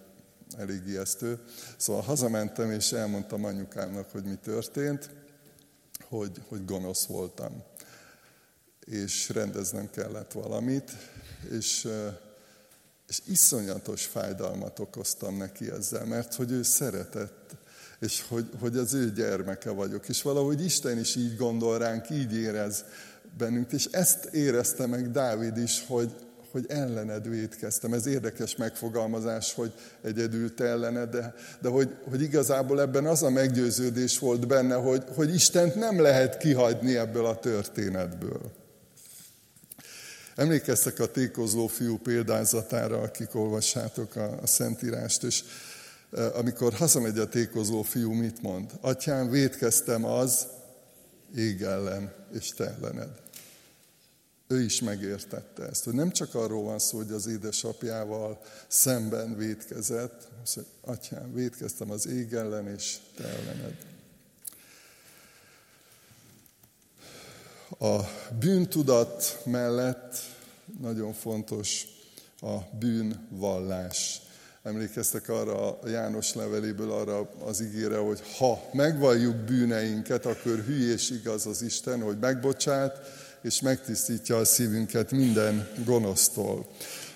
elég 0.57 0.87
ijesztő. 0.87 1.39
Szóval 1.77 2.03
hazamentem, 2.03 2.71
és 2.71 2.93
elmondtam 2.93 3.45
anyukámnak, 3.45 4.11
hogy 4.11 4.25
mi 4.25 4.35
történt, 4.43 5.11
hogy, 6.09 6.43
hogy 6.49 6.65
gonosz 6.65 7.05
voltam. 7.05 7.63
És 8.85 9.29
rendeznem 9.29 9.91
kellett 9.91 10.33
valamit, 10.33 10.93
és, 11.51 11.89
és 13.09 13.21
iszonyatos 13.27 14.05
fájdalmat 14.05 14.79
okoztam 14.79 15.37
neki 15.37 15.71
ezzel, 15.71 16.05
mert 16.05 16.35
hogy 16.35 16.51
ő 16.51 16.63
szeretett, 16.63 17.57
és 18.01 18.25
hogy, 18.29 18.49
hogy 18.61 18.77
az 18.77 18.95
ő 18.95 19.13
gyermeke 19.13 19.71
vagyok. 19.71 20.09
És 20.09 20.23
valahogy 20.23 20.65
Isten 20.65 20.99
is 20.99 21.17
így 21.17 21.37
gondol 21.37 21.79
ránk, 21.79 22.11
így 22.11 22.35
érez 22.35 22.85
bennünk, 23.39 23.73
és 23.73 23.85
ezt 23.85 24.25
érezte 24.25 24.87
meg 24.87 25.11
Dávid 25.11 25.57
is, 25.57 25.85
hogy, 25.87 26.13
hogy 26.51 26.65
ellened 26.69 27.29
védkeztem. 27.29 27.93
Ez 27.93 28.07
érdekes 28.07 28.57
megfogalmazás, 28.57 29.55
hogy 29.55 29.73
egyedül 30.03 30.55
te 30.55 30.65
ellened, 30.65 31.11
de, 31.11 31.35
de 31.61 31.69
hogy, 31.69 31.97
hogy 32.09 32.23
igazából 32.23 32.81
ebben 32.81 33.07
az 33.07 33.23
a 33.23 33.31
meggyőződés 33.31 34.19
volt 34.19 34.47
benne, 34.47 34.75
hogy, 34.75 35.05
hogy 35.15 35.35
Istent 35.35 35.75
nem 35.75 36.01
lehet 36.01 36.37
kihagyni 36.37 36.97
ebből 36.97 37.27
a 37.27 37.39
történetből. 37.39 38.53
Emlékeztek 40.39 40.99
a 40.99 41.07
tékozló 41.07 41.67
fiú 41.67 41.99
példázatára, 41.99 43.01
akik 43.01 43.35
olvassátok 43.35 44.17
a, 44.17 44.39
a 44.43 44.47
Szentírást, 44.47 45.23
és 45.23 45.43
e, 46.13 46.27
amikor 46.35 46.73
hazamegy 46.73 47.19
a 47.19 47.29
tékozló 47.29 47.83
fiú, 47.83 48.13
mit 48.13 48.43
mond? 48.43 48.71
Atyám, 48.81 49.31
védkeztem 49.31 50.05
az 50.05 50.47
ég 51.37 51.63
ellen, 51.63 52.15
és 52.33 52.49
te 52.49 52.65
ellened 52.65 53.27
ő 54.49 54.63
is 54.63 54.81
megértette 54.81 55.63
ezt, 55.63 55.85
hogy 55.85 55.95
nem 55.95 56.11
csak 56.11 56.35
arról 56.35 56.63
van 56.63 56.79
szó, 56.79 56.97
hogy 56.97 57.11
az 57.13 57.27
édesapjával 57.27 58.41
szemben 58.69 59.37
védkezett, 59.37 60.29
azt 60.43 60.57
mondja, 60.57 60.73
atyám, 60.81 61.35
védkeztem 61.35 61.91
az 61.91 62.07
ég 62.07 62.33
ellen 62.33 62.69
és 62.69 62.97
te 63.17 63.25
ellened. 63.25 63.87
A 67.79 68.09
bűntudat 68.39 69.41
mellett 69.45 70.17
nagyon 70.81 71.13
fontos 71.13 71.87
a 72.41 72.57
bűnvallás. 72.79 74.21
Emlékeztek 74.63 75.29
arra 75.29 75.79
a 75.79 75.89
János 75.89 76.35
leveléből 76.35 76.93
arra 76.93 77.31
az 77.45 77.61
ígére, 77.63 77.97
hogy 77.97 78.23
ha 78.39 78.63
megvalljuk 78.73 79.37
bűneinket, 79.37 80.27
akkor 80.27 80.65
hű 80.67 80.93
és 80.93 81.11
igaz 81.11 81.47
az 81.47 81.63
Isten, 81.63 82.01
hogy 82.03 82.19
megbocsát, 82.19 83.01
és 83.43 83.61
megtisztítja 83.61 84.37
a 84.37 84.45
szívünket 84.45 85.11
minden 85.11 85.69
gonosztól. 85.85 86.67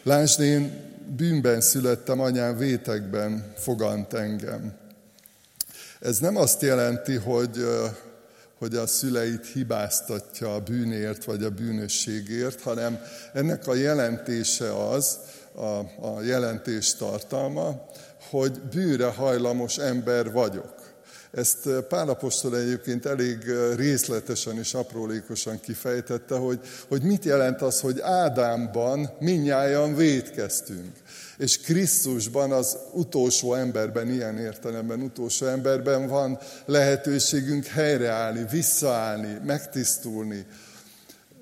Lásd, 0.03 0.41
én 0.41 0.91
bűnben 1.17 1.61
születtem, 1.61 2.21
anyám 2.21 2.57
vétekben 2.57 3.53
fogant 3.57 4.13
engem. 4.13 4.73
Ez 6.01 6.19
nem 6.19 6.37
azt 6.37 6.63
jelenti, 6.63 7.15
hogy, 7.15 7.65
hogy 8.63 8.77
a 8.77 8.87
szüleit 8.87 9.47
hibáztatja 9.47 10.55
a 10.55 10.61
bűnért 10.61 11.25
vagy 11.25 11.45
a 11.45 11.51
bűnösségért, 11.51 12.61
hanem 12.61 13.01
ennek 13.33 13.67
a 13.67 13.75
jelentése 13.75 14.89
az, 14.89 15.19
a, 15.55 15.79
a 16.07 16.21
jelentés 16.25 16.95
tartalma, 16.95 17.87
hogy 18.31 18.61
bűnre 18.61 19.07
hajlamos 19.07 19.79
ember 19.79 20.33
vagyok. 20.33 20.75
Ezt 21.33 21.67
eh, 21.67 21.81
Pálapostól 21.81 22.57
egyébként 22.57 23.07
elég 23.07 23.49
eh, 23.49 23.77
részletesen 23.77 24.59
és 24.59 24.75
aprólékosan 24.75 25.61
kifejtette, 25.61 26.37
hogy, 26.37 26.61
hogy 26.89 27.03
mit 27.03 27.25
jelent 27.25 27.63
az, 27.63 27.81
hogy 27.81 28.01
Ádámban 28.01 29.11
minnyáján 29.19 29.97
védkeztünk. 29.97 30.93
És 31.39 31.61
Krisztusban, 31.61 32.53
az 32.53 32.77
utolsó 32.93 33.55
emberben, 33.55 34.11
ilyen 34.11 34.39
értelemben 34.39 35.01
utolsó 35.01 35.47
emberben 35.47 36.09
van 36.09 36.39
lehetőségünk 36.65 37.65
helyreállni, 37.65 38.47
visszaállni, 38.51 39.39
megtisztulni. 39.45 40.47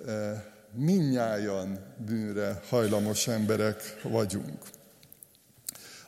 Eh, 0.06 0.42
minnyáján 0.74 1.78
bűnre 2.06 2.60
hajlamos 2.68 3.28
emberek 3.28 4.00
vagyunk. 4.02 4.58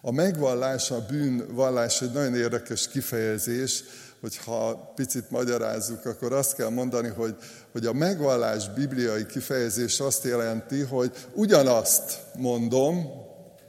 A 0.05 0.11
megvallás, 0.11 0.91
a 0.91 1.05
bűnvallás 1.09 2.03
egy 2.03 2.13
nagyon 2.13 2.35
érdekes 2.35 2.89
kifejezés, 2.89 3.85
hogyha 4.21 4.93
picit 4.95 5.31
magyarázzuk, 5.31 6.05
akkor 6.05 6.33
azt 6.33 6.55
kell 6.55 6.69
mondani, 6.69 7.09
hogy, 7.09 7.37
hogy 7.73 7.87
a 7.87 7.93
megvallás 7.93 8.69
bibliai 8.69 9.27
kifejezés 9.27 10.01
azt 10.01 10.25
jelenti, 10.25 10.81
hogy 10.81 11.13
ugyanazt 11.35 12.21
mondom, 12.35 13.07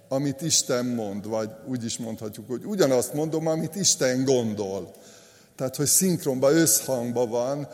amit 0.10 0.42
Isten 0.42 0.86
mond, 0.86 1.28
vagy 1.28 1.50
úgy 1.68 1.86
is 1.86 1.98
mondhatjuk, 1.98 2.48
hogy 2.48 2.66
ugyanazt 2.66 3.14
mondom, 3.14 3.48
amit 3.48 3.76
Isten 3.76 4.24
gondol. 4.24 4.92
Tehát, 5.56 5.76
hogy 5.76 5.86
szinkronban, 5.88 6.56
összhangban 6.56 7.30
van. 7.30 7.68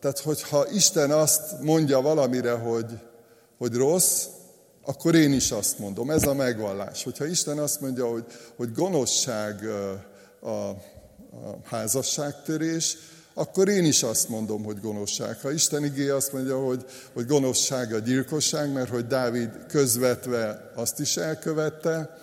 Tehát, 0.00 0.18
hogyha 0.18 0.70
Isten 0.70 1.10
azt 1.10 1.60
mondja 1.60 2.00
valamire, 2.00 2.52
hogy, 2.52 2.98
hogy 3.58 3.74
rossz, 3.74 4.24
akkor 4.84 5.14
én 5.14 5.32
is 5.32 5.50
azt 5.50 5.78
mondom. 5.78 6.10
Ez 6.10 6.26
a 6.26 6.34
megvallás. 6.34 7.04
Hogyha 7.04 7.26
Isten 7.26 7.58
azt 7.58 7.80
mondja, 7.80 8.06
hogy, 8.06 8.24
hogy 8.56 8.72
gonoszság 8.72 9.64
a, 10.40 10.48
a 10.50 10.76
házasságtörés, 11.64 12.96
akkor 13.34 13.68
én 13.68 13.84
is 13.84 14.02
azt 14.02 14.28
mondom, 14.28 14.64
hogy 14.64 14.80
gonoszság. 14.80 15.40
Ha 15.40 15.50
Isten 15.50 15.84
igé 15.84 16.08
azt 16.08 16.32
mondja, 16.32 16.64
hogy, 16.64 16.84
hogy 17.12 17.26
gonoszság 17.26 17.92
a 17.92 17.98
gyilkosság, 17.98 18.72
mert 18.72 18.88
hogy 18.88 19.06
Dávid 19.06 19.50
közvetve 19.68 20.72
azt 20.74 21.00
is 21.00 21.16
elkövette, 21.16 22.18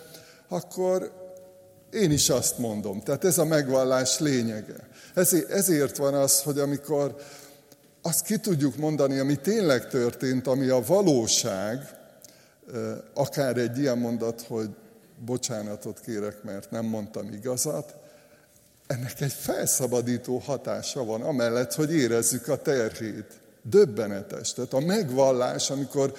akkor 0.48 1.12
én 1.92 2.10
is 2.10 2.28
azt 2.30 2.58
mondom. 2.58 3.00
Tehát 3.00 3.24
ez 3.24 3.38
a 3.38 3.44
megvallás 3.44 4.18
lényege. 4.18 4.88
Ezért, 5.14 5.50
ezért 5.50 5.96
van 5.96 6.14
az, 6.14 6.42
hogy 6.42 6.58
amikor 6.58 7.16
azt 8.02 8.24
ki 8.24 8.38
tudjuk 8.38 8.76
mondani, 8.76 9.18
ami 9.18 9.36
tényleg 9.36 9.88
történt, 9.88 10.46
ami 10.46 10.68
a 10.68 10.84
valóság, 10.86 12.01
akár 13.14 13.56
egy 13.56 13.78
ilyen 13.78 13.98
mondat, 13.98 14.44
hogy 14.48 14.68
bocsánatot 15.24 16.00
kérek, 16.00 16.42
mert 16.42 16.70
nem 16.70 16.84
mondtam 16.84 17.32
igazat, 17.32 17.94
ennek 18.86 19.20
egy 19.20 19.32
felszabadító 19.32 20.38
hatása 20.38 21.04
van, 21.04 21.22
amellett, 21.22 21.74
hogy 21.74 21.94
érezzük 21.94 22.48
a 22.48 22.62
terhét. 22.62 23.40
Döbbenetes. 23.62 24.52
Tehát 24.52 24.72
a 24.72 24.80
megvallás, 24.80 25.70
amikor 25.70 26.14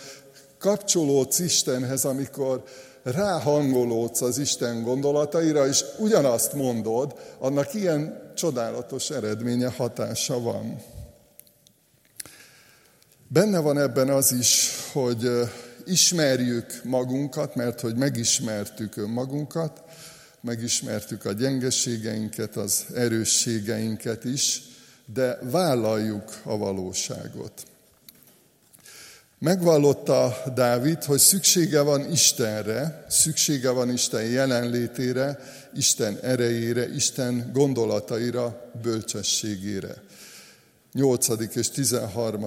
kapcsolódsz 0.58 1.40
Istenhez, 1.40 2.06
amikor 2.06 2.64
ráhangolódsz 3.04 4.22
az 4.22 4.38
Isten 4.38 4.84
gondolataira, 4.84 5.68
és 5.68 5.86
ugyanazt 5.98 6.54
mondod, 6.54 7.16
annak 7.40 7.74
ilyen 7.74 8.32
csodálatos 8.36 9.10
eredménye, 9.10 9.70
hatása 9.70 10.40
van. 10.40 10.82
Benne 13.28 13.60
van 13.60 13.78
ebben 13.78 14.10
az 14.10 14.32
is, 14.32 14.72
hogy 14.92 15.30
ismerjük 15.86 16.82
magunkat, 16.84 17.56
mert 17.56 17.80
hogy 17.80 17.96
megismertük 17.96 18.98
önmagunkat, 18.98 19.82
megismertük 20.42 21.26
a 21.26 21.32
gyengeségeinket, 21.32 22.56
az 22.56 22.86
erősségeinket 22.96 24.24
is, 24.24 24.62
de 25.14 25.40
vállaljuk 25.42 26.42
a 26.44 26.58
valóságot. 26.58 27.64
Megvallotta 29.40 30.44
Dávid, 30.56 31.04
hogy 31.04 31.20
szüksége 31.20 31.82
van 31.82 32.12
Istenre, 32.12 33.06
szüksége 33.10 33.70
van 33.70 33.90
Isten 33.90 34.24
jelenlétére, 34.24 35.40
Isten 35.74 36.18
erejére, 36.22 36.94
Isten 36.94 37.50
gondolataira, 37.54 38.72
bölcsességére. 38.82 40.04
8. 40.94 41.56
és 41.56 41.70
13. 41.70 42.46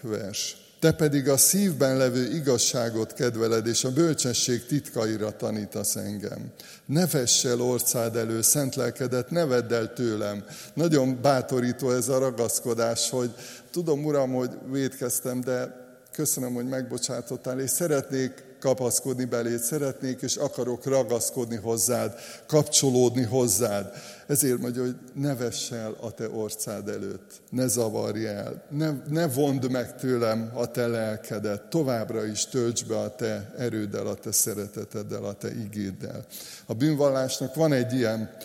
vers. 0.00 0.65
Te 0.86 0.92
pedig 0.92 1.28
a 1.28 1.36
szívben 1.36 1.96
levő 1.96 2.34
igazságot 2.34 3.12
kedveled, 3.12 3.66
és 3.66 3.84
a 3.84 3.92
bölcsesség 3.92 4.66
titkaira 4.66 5.36
tanítasz 5.36 5.96
engem. 5.96 6.52
Ne 6.84 7.06
vess 7.06 7.44
el 7.44 7.60
orcád 7.60 8.16
elő, 8.16 8.42
szent 8.42 8.74
lelkedet, 8.74 9.30
ne 9.30 9.44
vedd 9.44 9.72
el 9.72 9.92
tőlem. 9.92 10.44
Nagyon 10.74 11.18
bátorító 11.22 11.90
ez 11.90 12.08
a 12.08 12.18
ragaszkodás, 12.18 13.10
hogy 13.10 13.30
tudom, 13.70 14.04
Uram, 14.04 14.32
hogy 14.32 14.50
védkeztem, 14.70 15.40
de 15.40 15.86
köszönöm, 16.12 16.54
hogy 16.54 16.68
megbocsátottál, 16.68 17.60
és 17.60 17.70
szeretnék 17.70 18.44
kapaszkodni 18.66 19.24
beléd, 19.24 19.58
szeretnék 19.58 20.22
és 20.22 20.36
akarok 20.36 20.84
ragaszkodni 20.84 21.56
hozzád, 21.56 22.14
kapcsolódni 22.46 23.22
hozzád. 23.22 23.92
Ezért 24.26 24.58
mondja, 24.58 24.82
hogy 24.82 24.96
ne 25.14 25.34
vess 25.34 25.70
el 25.70 25.96
a 26.00 26.10
te 26.10 26.28
orcád 26.28 26.88
előtt, 26.88 27.40
ne 27.50 27.66
zavarj 27.66 28.26
el, 28.26 28.64
ne, 28.70 28.90
ne 29.08 29.28
vond 29.28 29.70
meg 29.70 29.96
tőlem 29.96 30.50
a 30.54 30.70
te 30.70 30.86
lelkedet, 30.86 31.62
továbbra 31.62 32.26
is 32.26 32.46
tölts 32.46 32.84
be 32.84 32.98
a 32.98 33.14
te 33.14 33.54
erőddel, 33.58 34.06
a 34.06 34.14
te 34.14 34.32
szereteteddel, 34.32 35.24
a 35.24 35.32
te 35.32 35.48
igéddel. 35.54 36.24
A 36.66 36.74
bűnvallásnak 36.74 37.54
van 37.54 37.72
egy 37.72 37.92
ilyen 37.92 38.36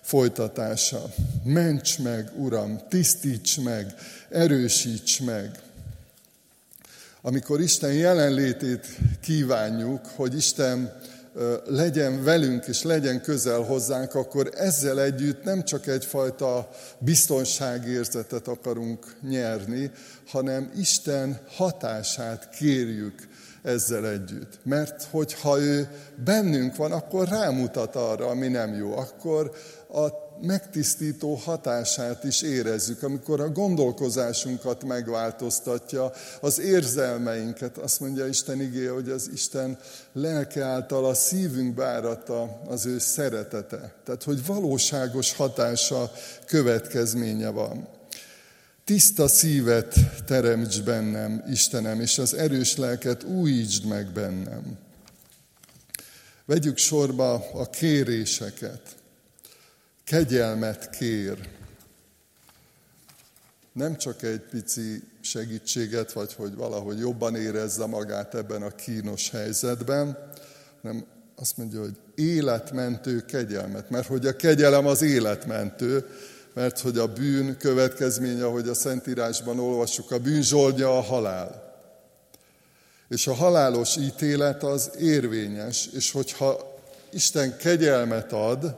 folytatása. 0.00 1.02
Ments 1.44 1.98
meg, 1.98 2.30
Uram, 2.36 2.80
tisztíts 2.88 3.60
meg, 3.60 3.94
erősíts 4.28 5.20
meg, 5.20 5.60
amikor 7.22 7.60
Isten 7.60 7.92
jelenlétét 7.92 8.86
kívánjuk, 9.20 10.00
hogy 10.16 10.36
Isten 10.36 10.92
legyen 11.64 12.24
velünk 12.24 12.66
és 12.66 12.82
legyen 12.82 13.20
közel 13.20 13.60
hozzánk, 13.60 14.14
akkor 14.14 14.50
ezzel 14.54 15.00
együtt 15.00 15.44
nem 15.44 15.64
csak 15.64 15.86
egyfajta 15.86 16.68
biztonságérzetet 16.98 18.48
akarunk 18.48 19.16
nyerni, 19.28 19.90
hanem 20.26 20.72
Isten 20.76 21.40
hatását 21.56 22.48
kérjük 22.48 23.28
ezzel 23.62 24.08
együtt. 24.08 24.58
Mert 24.62 25.02
hogyha 25.10 25.60
ő 25.60 25.88
bennünk 26.24 26.76
van, 26.76 26.92
akkor 26.92 27.28
rámutat 27.28 27.96
arra, 27.96 28.26
ami 28.26 28.48
nem 28.48 28.74
jó. 28.74 28.96
Akkor 28.96 29.52
a 29.88 30.21
megtisztító 30.40 31.34
hatását 31.34 32.24
is 32.24 32.42
érezzük, 32.42 33.02
amikor 33.02 33.40
a 33.40 33.50
gondolkozásunkat 33.50 34.84
megváltoztatja, 34.84 36.12
az 36.40 36.58
érzelmeinket. 36.58 37.78
Azt 37.78 38.00
mondja 38.00 38.26
Isten 38.26 38.60
igé, 38.60 38.86
hogy 38.86 39.08
az 39.08 39.30
Isten 39.32 39.78
lelke 40.12 40.64
által 40.64 41.04
a 41.04 41.14
szívünk 41.14 41.74
bárata 41.74 42.60
az 42.68 42.86
ő 42.86 42.98
szeretete. 42.98 43.94
Tehát, 44.04 44.22
hogy 44.22 44.46
valóságos 44.46 45.32
hatása, 45.32 46.12
következménye 46.46 47.48
van. 47.48 47.88
Tiszta 48.84 49.28
szívet 49.28 49.94
teremts 50.26 50.82
bennem, 50.82 51.44
Istenem, 51.50 52.00
és 52.00 52.18
az 52.18 52.34
erős 52.34 52.76
lelket 52.76 53.22
újítsd 53.22 53.86
meg 53.86 54.12
bennem. 54.12 54.78
Vegyük 56.44 56.76
sorba 56.76 57.32
a 57.52 57.70
kéréseket 57.70 58.80
kegyelmet 60.04 60.90
kér. 60.90 61.48
Nem 63.72 63.96
csak 63.96 64.22
egy 64.22 64.40
pici 64.40 65.02
segítséget, 65.20 66.12
vagy 66.12 66.34
hogy 66.34 66.54
valahogy 66.54 66.98
jobban 66.98 67.36
érezze 67.36 67.86
magát 67.86 68.34
ebben 68.34 68.62
a 68.62 68.74
kínos 68.74 69.30
helyzetben, 69.30 70.30
hanem 70.82 71.04
azt 71.36 71.56
mondja, 71.56 71.80
hogy 71.80 71.96
életmentő 72.14 73.24
kegyelmet. 73.24 73.90
Mert 73.90 74.06
hogy 74.06 74.26
a 74.26 74.36
kegyelem 74.36 74.86
az 74.86 75.02
életmentő, 75.02 76.06
mert 76.54 76.80
hogy 76.80 76.98
a 76.98 77.12
bűn 77.12 77.56
következménye, 77.56 78.44
ahogy 78.44 78.68
a 78.68 78.74
Szentírásban 78.74 79.58
olvassuk, 79.58 80.10
a 80.10 80.18
bűn 80.18 80.42
zsoldja 80.42 80.96
a 80.96 81.00
halál. 81.00 81.76
És 83.08 83.26
a 83.26 83.34
halálos 83.34 83.96
ítélet 83.96 84.62
az 84.62 84.90
érvényes, 84.98 85.88
és 85.92 86.10
hogyha 86.10 86.80
Isten 87.12 87.56
kegyelmet 87.56 88.32
ad, 88.32 88.76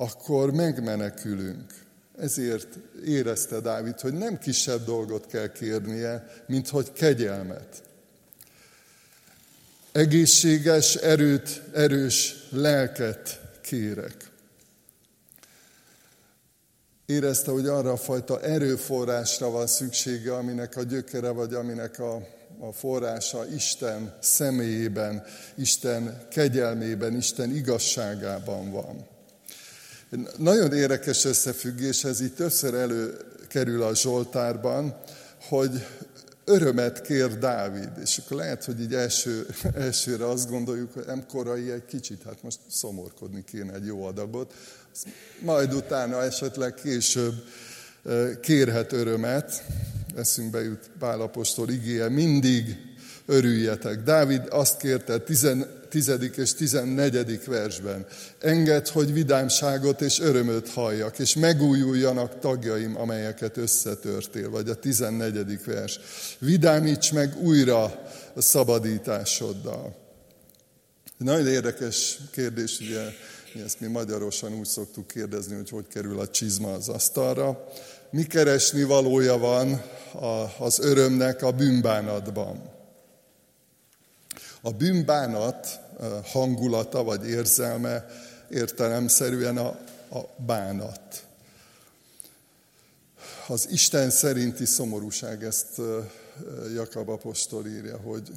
akkor 0.00 0.52
megmenekülünk. 0.52 1.74
Ezért 2.18 2.78
érezte 3.04 3.60
Dávid, 3.60 4.00
hogy 4.00 4.12
nem 4.12 4.38
kisebb 4.38 4.84
dolgot 4.84 5.26
kell 5.26 5.52
kérnie, 5.52 6.26
mint 6.46 6.68
hogy 6.68 6.92
kegyelmet. 6.92 7.82
Egészséges, 9.92 10.94
erőt, 10.94 11.62
erős 11.72 12.46
lelket 12.50 13.40
kérek. 13.60 14.14
Érezte, 17.06 17.50
hogy 17.50 17.66
arra 17.66 17.92
a 17.92 17.96
fajta 17.96 18.40
erőforrásra 18.40 19.50
van 19.50 19.66
szüksége, 19.66 20.34
aminek 20.34 20.76
a 20.76 20.82
gyökere, 20.82 21.28
vagy 21.30 21.54
aminek 21.54 21.98
a, 21.98 22.14
a 22.58 22.72
forrása 22.72 23.46
Isten 23.54 24.16
személyében, 24.20 25.24
Isten 25.54 26.26
kegyelmében, 26.30 27.16
Isten 27.16 27.54
igazságában 27.54 28.70
van. 28.70 29.09
Nagyon 30.36 30.72
érdekes 30.72 31.24
összefüggés, 31.24 32.04
ez 32.04 32.20
itt 32.20 32.36
többször 32.36 32.74
előkerül 32.74 33.82
a 33.82 33.94
Zsoltárban, 33.94 35.00
hogy 35.48 35.86
örömet 36.44 37.00
kér 37.00 37.38
Dávid, 37.38 37.90
és 38.02 38.18
akkor 38.18 38.36
lehet, 38.36 38.64
hogy 38.64 38.80
így 38.80 38.94
első, 38.94 39.46
elsőre 39.74 40.28
azt 40.28 40.50
gondoljuk, 40.50 40.94
hogy 40.94 41.04
nem 41.06 41.26
korai 41.26 41.70
egy 41.70 41.84
kicsit, 41.84 42.22
hát 42.22 42.42
most 42.42 42.58
szomorkodni 42.70 43.44
kéne 43.44 43.72
egy 43.72 43.86
jó 43.86 44.04
adagot, 44.04 44.54
majd 45.40 45.74
utána 45.74 46.22
esetleg 46.22 46.74
később 46.74 47.34
kérhet 48.40 48.92
örömet, 48.92 49.64
eszünkbe 50.16 50.62
jut 50.62 50.90
Pálapostól 50.98 51.70
igéje, 51.70 52.08
mindig 52.08 52.76
örüljetek. 53.26 54.02
Dávid 54.02 54.42
azt 54.48 54.76
kérte 54.76 55.18
10. 55.18 55.46
és 56.36 56.54
14. 56.54 57.44
versben. 57.44 58.06
Engedd, 58.40 58.88
hogy 58.92 59.12
vidámságot 59.12 60.00
és 60.00 60.20
örömöt 60.20 60.68
halljak, 60.68 61.18
és 61.18 61.34
megújuljanak 61.34 62.38
tagjaim, 62.38 62.96
amelyeket 62.96 63.56
összetörtél. 63.56 64.50
Vagy 64.50 64.68
a 64.68 64.74
14. 64.74 65.64
vers. 65.64 66.00
Vidámíts 66.38 67.12
meg 67.12 67.36
újra 67.42 67.82
a 68.34 68.40
szabadításoddal. 68.40 69.96
Nagyon 71.16 71.46
érdekes 71.46 72.18
kérdés, 72.32 72.80
ugye 72.80 73.00
ezt 73.64 73.80
mi 73.80 73.86
magyarosan 73.86 74.52
úgy 74.52 74.66
szoktuk 74.66 75.06
kérdezni, 75.06 75.54
hogy 75.54 75.70
hogy 75.70 75.86
kerül 75.86 76.20
a 76.20 76.28
csizma 76.28 76.72
az 76.72 76.88
asztalra. 76.88 77.64
Mi 78.10 78.22
keresni 78.22 78.82
valója 78.82 79.38
van 79.38 79.82
az 80.58 80.78
örömnek 80.78 81.42
a 81.42 81.50
bűnbánatban? 81.50 82.79
A 84.62 84.70
bűnbánat 84.70 85.80
hangulata 86.24 87.02
vagy 87.02 87.28
érzelme 87.28 88.06
értelemszerűen 88.50 89.56
a, 89.56 89.66
a 90.16 90.28
bánat. 90.46 91.24
az 93.48 93.68
Isten 93.70 94.10
szerinti 94.10 94.64
szomorúság, 94.64 95.44
ezt 95.44 95.80
Jakab 96.74 97.08
apostol 97.08 97.66
írja, 97.66 97.96
hogy, 97.96 98.30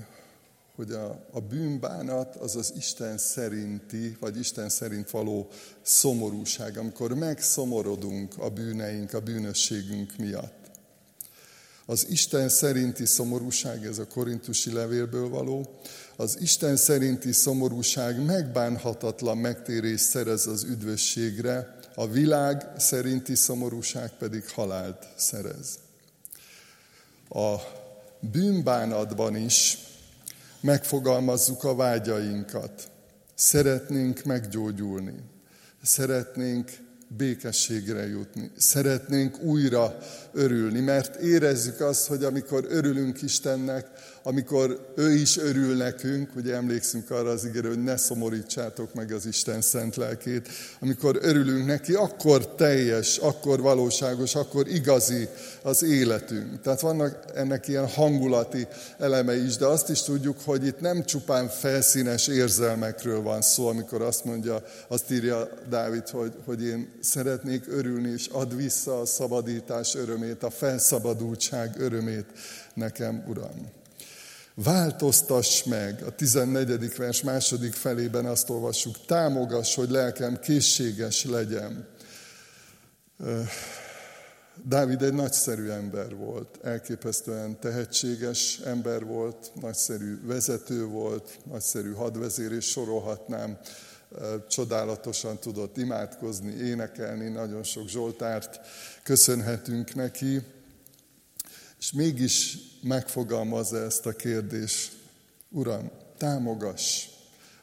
hogy 0.75 0.91
a, 0.91 1.25
a 1.31 1.39
bűnbánat 1.39 2.35
az 2.35 2.55
az 2.55 2.73
Isten 2.77 3.17
szerinti, 3.17 4.17
vagy 4.19 4.39
Isten 4.39 4.69
szerint 4.69 5.09
való 5.09 5.47
szomorúság, 5.81 6.77
amikor 6.77 7.13
megszomorodunk 7.13 8.33
a 8.37 8.49
bűneink, 8.49 9.13
a 9.13 9.19
bűnösségünk 9.19 10.17
miatt. 10.17 10.62
Az 11.85 12.05
Isten 12.09 12.49
szerinti 12.49 13.05
szomorúság, 13.05 13.85
ez 13.85 13.97
a 13.97 14.07
korintusi 14.07 14.71
levélből 14.71 15.29
való, 15.29 15.79
az 16.15 16.37
Isten 16.41 16.75
szerinti 16.75 17.31
szomorúság 17.31 18.25
megbánhatatlan 18.25 19.37
megtérést 19.37 20.03
szerez 20.03 20.47
az 20.47 20.63
üdvösségre, 20.63 21.77
a 21.95 22.07
világ 22.07 22.71
szerinti 22.77 23.35
szomorúság 23.35 24.09
pedig 24.17 24.49
halált 24.49 25.07
szerez. 25.17 25.79
A 27.29 27.55
bűnbánatban 28.19 29.35
is 29.35 29.77
megfogalmazzuk 30.61 31.63
a 31.63 31.75
vágyainkat. 31.75 32.89
Szeretnénk 33.35 34.23
meggyógyulni. 34.23 35.15
Szeretnénk 35.81 36.71
békességre 37.17 38.07
jutni. 38.07 38.51
Szeretnénk 38.57 39.41
újra 39.41 39.97
örülni, 40.31 40.79
mert 40.79 41.15
érezzük 41.15 41.79
azt, 41.79 42.07
hogy 42.07 42.23
amikor 42.23 42.65
örülünk 42.69 43.21
Istennek, 43.21 43.87
amikor 44.23 44.93
ő 44.95 45.11
is 45.11 45.37
örül 45.37 45.75
nekünk, 45.75 46.35
ugye 46.35 46.55
emlékszünk 46.55 47.11
arra 47.11 47.29
az 47.29 47.45
ígérő, 47.45 47.67
hogy 47.67 47.83
ne 47.83 47.97
szomorítsátok 47.97 48.93
meg 48.93 49.11
az 49.11 49.25
Isten 49.25 49.61
szent 49.61 49.95
lelkét, 49.95 50.47
amikor 50.79 51.19
örülünk 51.21 51.65
neki, 51.65 51.93
akkor 51.93 52.55
teljes, 52.55 53.17
akkor 53.17 53.61
valóságos, 53.61 54.35
akkor 54.35 54.67
igazi 54.67 55.27
az 55.61 55.83
életünk. 55.83 56.61
Tehát 56.61 56.81
vannak 56.81 57.17
ennek 57.35 57.67
ilyen 57.67 57.87
hangulati 57.87 58.67
elemei 58.97 59.45
is, 59.45 59.55
de 59.55 59.65
azt 59.65 59.89
is 59.89 60.01
tudjuk, 60.01 60.37
hogy 60.45 60.65
itt 60.65 60.79
nem 60.79 61.05
csupán 61.05 61.47
felszínes 61.47 62.27
érzelmekről 62.27 63.21
van 63.21 63.41
szó, 63.41 63.67
amikor 63.67 64.01
azt 64.01 64.25
mondja, 64.25 64.63
azt 64.87 65.11
írja 65.11 65.49
Dávid, 65.69 66.09
hogy, 66.09 66.33
hogy 66.45 66.63
én 66.63 66.91
szeretnék 67.03 67.67
örülni, 67.67 68.09
és 68.09 68.27
ad 68.27 68.55
vissza 68.55 68.99
a 68.99 69.05
szabadítás 69.05 69.95
örömét, 69.95 70.43
a 70.43 70.49
felszabadultság 70.49 71.79
örömét 71.79 72.25
nekem, 72.73 73.23
Uram. 73.27 73.71
Változtass 74.55 75.63
meg, 75.63 76.03
a 76.07 76.15
14. 76.15 76.95
vers 76.97 77.21
második 77.21 77.73
felében 77.73 78.25
azt 78.25 78.49
olvassuk, 78.49 79.05
támogass, 79.05 79.75
hogy 79.75 79.89
lelkem 79.89 80.39
készséges 80.39 81.25
legyen. 81.25 81.87
Dávid 84.63 85.01
egy 85.01 85.13
nagyszerű 85.13 85.69
ember 85.69 86.15
volt, 86.15 86.59
elképesztően 86.63 87.59
tehetséges 87.59 88.59
ember 88.65 89.05
volt, 89.05 89.51
nagyszerű 89.61 90.19
vezető 90.25 90.85
volt, 90.85 91.39
nagyszerű 91.43 91.93
hadvezér, 91.93 92.51
és 92.51 92.65
sorolhatnám, 92.65 93.57
csodálatosan 94.49 95.39
tudott 95.39 95.77
imádkozni, 95.77 96.53
énekelni, 96.53 97.29
nagyon 97.29 97.63
sok 97.63 97.87
Zsoltárt. 97.87 98.59
Köszönhetünk 99.03 99.95
neki, 99.95 100.41
és 101.79 101.91
mégis 101.91 102.57
megfogalmazza 102.81 103.77
ezt 103.77 104.05
a 104.05 104.11
kérdést, 104.11 104.91
Uram, 105.49 105.91
támogass, 106.17 107.05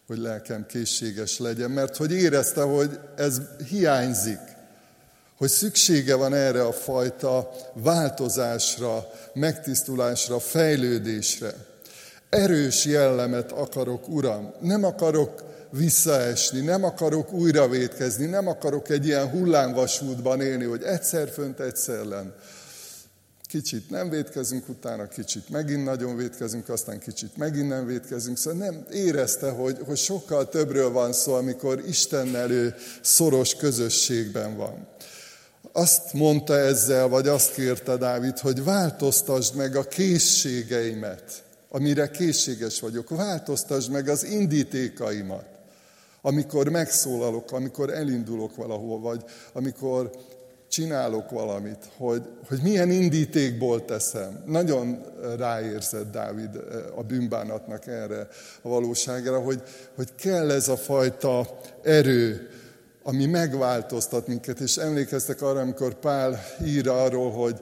hogy 0.06 0.18
lelkem 0.18 0.66
készséges 0.66 1.38
legyen, 1.38 1.70
mert 1.70 1.96
hogy 1.96 2.12
érezte, 2.12 2.62
hogy 2.62 2.98
ez 3.16 3.40
hiányzik, 3.68 4.40
hogy 5.36 5.48
szüksége 5.48 6.14
van 6.14 6.34
erre 6.34 6.66
a 6.66 6.72
fajta 6.72 7.50
változásra, 7.72 9.10
megtisztulásra, 9.34 10.40
fejlődésre. 10.40 11.54
Erős 12.28 12.84
jellemet 12.84 13.52
akarok, 13.52 14.08
Uram, 14.08 14.52
nem 14.60 14.84
akarok 14.84 15.49
visszaesni, 15.70 16.60
nem 16.60 16.84
akarok 16.84 17.32
újra 17.32 17.68
vétkezni, 17.68 18.26
nem 18.26 18.46
akarok 18.48 18.88
egy 18.88 19.06
ilyen 19.06 19.28
hullámvasútban 19.28 20.40
élni, 20.40 20.64
hogy 20.64 20.82
egyszer 20.82 21.28
fönt, 21.28 21.60
egyszer 21.60 22.04
len. 22.04 22.34
Kicsit 23.46 23.90
nem 23.90 24.10
vétkezünk 24.10 24.68
utána, 24.68 25.08
kicsit 25.08 25.48
megint 25.48 25.84
nagyon 25.84 26.16
vétkezünk, 26.16 26.68
aztán 26.68 26.98
kicsit 26.98 27.36
megint 27.36 27.68
nem 27.68 27.86
vétkezünk. 27.86 28.36
Szóval 28.36 28.66
nem 28.66 28.86
érezte, 28.92 29.50
hogy, 29.50 29.78
hogy 29.86 29.96
sokkal 29.96 30.48
többről 30.48 30.90
van 30.90 31.12
szó, 31.12 31.32
amikor 31.32 31.82
Istennel 31.88 32.50
ő 32.50 32.74
szoros 33.00 33.54
közösségben 33.54 34.56
van. 34.56 34.88
Azt 35.72 36.12
mondta 36.12 36.58
ezzel, 36.58 37.08
vagy 37.08 37.28
azt 37.28 37.52
kérte 37.52 37.96
Dávid, 37.96 38.38
hogy 38.38 38.64
változtasd 38.64 39.54
meg 39.54 39.76
a 39.76 39.84
készségeimet, 39.84 41.42
amire 41.68 42.10
készséges 42.10 42.80
vagyok. 42.80 43.08
Változtasd 43.08 43.90
meg 43.90 44.08
az 44.08 44.24
indítékaimat 44.24 45.49
amikor 46.22 46.68
megszólalok, 46.68 47.52
amikor 47.52 47.90
elindulok 47.90 48.56
valahol, 48.56 49.00
vagy 49.00 49.24
amikor 49.52 50.10
csinálok 50.70 51.30
valamit, 51.30 51.88
hogy, 51.96 52.22
hogy 52.48 52.58
milyen 52.62 52.90
indítékból 52.90 53.84
teszem. 53.84 54.42
Nagyon 54.46 55.04
ráérzett 55.38 56.12
Dávid 56.12 56.56
eh, 56.56 56.98
a 56.98 57.02
bűnbánatnak 57.02 57.86
erre 57.86 58.28
a 58.62 58.68
valóságra, 58.68 59.40
hogy, 59.40 59.62
hogy 59.94 60.14
kell 60.14 60.50
ez 60.50 60.68
a 60.68 60.76
fajta 60.76 61.58
erő, 61.82 62.48
ami 63.02 63.26
megváltoztat 63.26 64.26
minket. 64.26 64.60
És 64.60 64.76
emlékeztek 64.76 65.42
arra, 65.42 65.60
amikor 65.60 65.94
Pál 65.94 66.40
ír 66.64 66.88
arról, 66.88 67.30
hogy, 67.30 67.60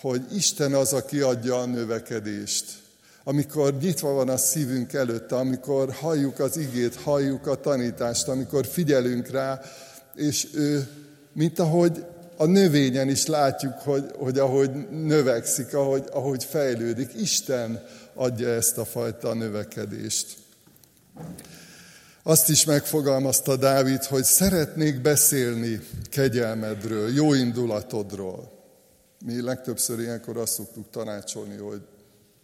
hogy 0.00 0.22
Isten 0.34 0.74
az, 0.74 0.92
aki 0.92 1.20
adja 1.20 1.58
a 1.58 1.66
növekedést. 1.66 2.64
Amikor 3.28 3.78
nyitva 3.80 4.12
van 4.12 4.28
a 4.28 4.36
szívünk 4.36 4.92
előtte, 4.92 5.36
amikor 5.36 5.92
halljuk 5.92 6.38
az 6.38 6.56
igét, 6.56 6.94
halljuk 6.94 7.46
a 7.46 7.60
tanítást, 7.60 8.28
amikor 8.28 8.66
figyelünk 8.66 9.30
rá, 9.30 9.60
és 10.14 10.48
ő, 10.54 10.88
mint 11.32 11.58
ahogy 11.58 12.04
a 12.36 12.44
növényen 12.44 13.08
is 13.08 13.26
látjuk, 13.26 13.72
hogy, 13.72 14.04
hogy 14.18 14.38
ahogy 14.38 14.70
növekszik, 14.90 15.74
ahogy, 15.74 16.04
ahogy 16.12 16.44
fejlődik, 16.44 17.10
Isten 17.20 17.84
adja 18.14 18.48
ezt 18.48 18.78
a 18.78 18.84
fajta 18.84 19.34
növekedést. 19.34 20.36
Azt 22.22 22.48
is 22.48 22.64
megfogalmazta 22.64 23.56
Dávid, 23.56 24.04
hogy 24.04 24.24
szeretnék 24.24 25.00
beszélni 25.00 25.80
kegyelmedről, 26.10 27.14
jó 27.14 27.34
indulatodról. 27.34 28.52
Mi 29.24 29.42
legtöbbször 29.42 30.00
ilyenkor 30.00 30.36
azt 30.36 30.52
szoktuk 30.52 30.90
tanácsolni, 30.90 31.56
hogy 31.56 31.80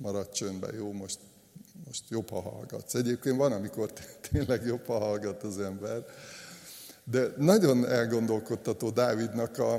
maradj 0.03 0.31
csöndben, 0.33 0.75
jó, 0.75 0.93
most, 0.93 1.19
most 1.87 2.05
jobb, 2.09 2.31
ha 2.31 2.41
hallgatsz. 2.41 2.95
Egyébként 2.95 3.37
van, 3.37 3.53
amikor 3.53 3.93
tényleg 4.31 4.67
jobb, 4.67 4.87
ha 4.87 4.99
hallgat 4.99 5.43
az 5.43 5.59
ember, 5.59 6.05
de 7.05 7.27
nagyon 7.37 7.89
elgondolkodtató 7.89 8.91
Dávidnak 8.91 9.59
a, 9.59 9.79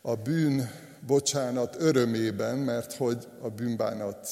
a 0.00 0.14
bűn 0.14 0.70
bocsánat 1.06 1.76
örömében, 1.78 2.58
mert 2.58 2.92
hogy 2.92 3.28
a 3.40 3.48
bűnbánat, 3.48 4.28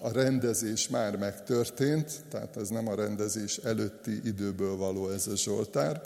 a 0.00 0.12
rendezés 0.12 0.88
már 0.88 1.16
megtörtént, 1.16 2.12
tehát 2.30 2.56
ez 2.56 2.68
nem 2.68 2.88
a 2.88 2.94
rendezés 2.94 3.56
előtti 3.56 4.20
időből 4.24 4.76
való 4.76 5.08
ez 5.10 5.26
a 5.26 5.36
Zsoltár. 5.36 6.02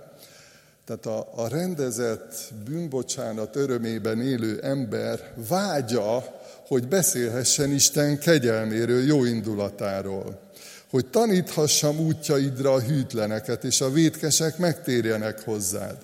Tehát 0.85 1.07
a, 1.07 1.43
a 1.43 1.49
rendezett 1.49 2.53
bűnbocsánat 2.65 3.57
örömében 3.57 4.21
élő 4.21 4.61
ember 4.61 5.35
vágya, 5.49 6.38
hogy 6.69 6.89
beszélhessen 6.89 7.73
Isten 7.73 8.19
kegyelméről, 8.19 9.03
jó 9.03 9.25
indulatáról 9.25 10.47
hogy 10.91 11.07
taníthassam 11.07 11.99
útjaidra 11.99 12.73
a 12.73 12.81
hűtleneket, 12.81 13.65
és 13.65 13.81
a 13.81 13.91
vétkesek 13.91 14.59
megtérjenek 14.59 15.41
hozzád. 15.41 15.99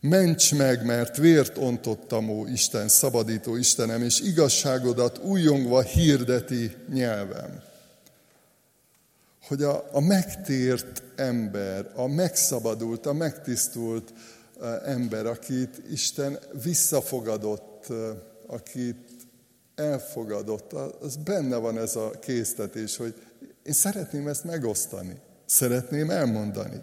Ments 0.00 0.54
meg, 0.54 0.84
mert 0.84 1.16
vért 1.16 1.56
ontottam, 1.56 2.28
ó 2.28 2.46
Isten, 2.46 2.88
szabadító 2.88 3.56
Istenem, 3.56 4.02
és 4.02 4.20
igazságodat 4.20 5.18
újongva 5.18 5.80
hirdeti 5.80 6.76
nyelvem. 6.92 7.62
Hogy 9.46 9.62
a, 9.62 9.88
a 9.92 10.00
megtért 10.00 11.02
ember, 11.16 11.90
a 11.94 12.06
megszabadult, 12.06 13.06
a 13.06 13.12
megtisztult 13.12 14.12
eh, 14.60 14.80
ember, 14.84 15.26
akit 15.26 15.82
Isten 15.90 16.38
visszafogadott, 16.62 17.86
eh, 17.90 17.96
akit 18.50 19.10
elfogadott, 19.74 20.72
az 21.00 21.16
benne 21.16 21.56
van 21.56 21.78
ez 21.78 21.96
a 21.96 22.10
késztetés, 22.10 22.96
hogy 22.96 23.14
én 23.62 23.72
szeretném 23.72 24.28
ezt 24.28 24.44
megosztani, 24.44 25.20
szeretném 25.46 26.10
elmondani. 26.10 26.82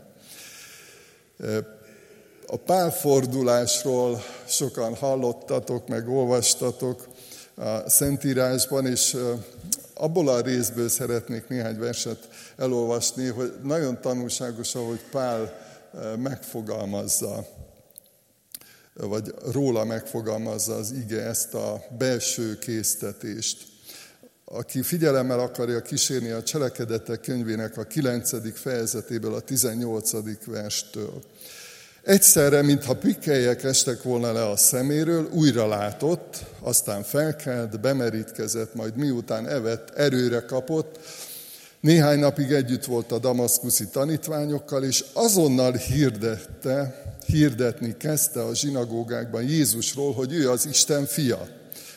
A 2.47 2.57
pálfordulásról 2.57 4.21
sokan 4.47 4.95
hallottatok, 4.95 5.87
meg 5.87 6.09
olvastatok 6.09 7.07
a 7.55 7.89
Szentírásban, 7.89 8.85
és 8.85 9.17
abból 9.93 10.29
a 10.29 10.41
részből 10.41 10.89
szeretnék 10.89 11.47
néhány 11.47 11.79
verset 11.79 12.29
elolvasni, 12.57 13.27
hogy 13.27 13.53
nagyon 13.63 14.01
tanulságos, 14.01 14.75
ahogy 14.75 14.99
Pál 15.11 15.53
megfogalmazza. 16.17 17.47
Vagy 18.99 19.33
róla 19.51 19.85
megfogalmazza 19.85 20.75
az 20.75 20.91
ige 20.91 21.21
ezt 21.21 21.53
a 21.53 21.83
belső 21.97 22.57
késztetést. 22.57 23.57
Aki 24.45 24.81
figyelemmel 24.81 25.39
akarja 25.39 25.81
kísérni 25.81 26.29
a 26.29 26.43
cselekedetek 26.43 27.21
könyvének 27.21 27.77
a 27.77 27.83
9. 27.83 28.59
fejezetéből, 28.59 29.33
a 29.33 29.39
18. 29.39 30.45
verstől. 30.45 31.23
Egyszerre, 32.03 32.61
mintha 32.61 32.95
pikkelyek 32.95 33.63
estek 33.63 34.03
volna 34.03 34.31
le 34.31 34.49
a 34.49 34.55
szeméről, 34.55 35.29
újra 35.31 35.67
látott, 35.67 36.45
aztán 36.59 37.03
felkelt, 37.03 37.79
bemerítkezett, 37.79 38.75
majd 38.75 38.95
miután 38.95 39.47
evett, 39.47 39.89
erőre 39.89 40.39
kapott, 40.39 40.99
néhány 41.85 42.19
napig 42.19 42.51
együtt 42.51 42.85
volt 42.85 43.11
a 43.11 43.19
damaszkuszi 43.19 43.87
tanítványokkal, 43.87 44.83
és 44.83 45.03
azonnal 45.13 45.71
hirdette, 45.71 47.03
hirdetni 47.25 47.97
kezdte 47.97 48.43
a 48.43 48.55
zsinagógákban 48.55 49.43
Jézusról, 49.43 50.13
hogy 50.13 50.33
ő 50.33 50.49
az 50.49 50.65
Isten 50.65 51.05
fia. 51.05 51.47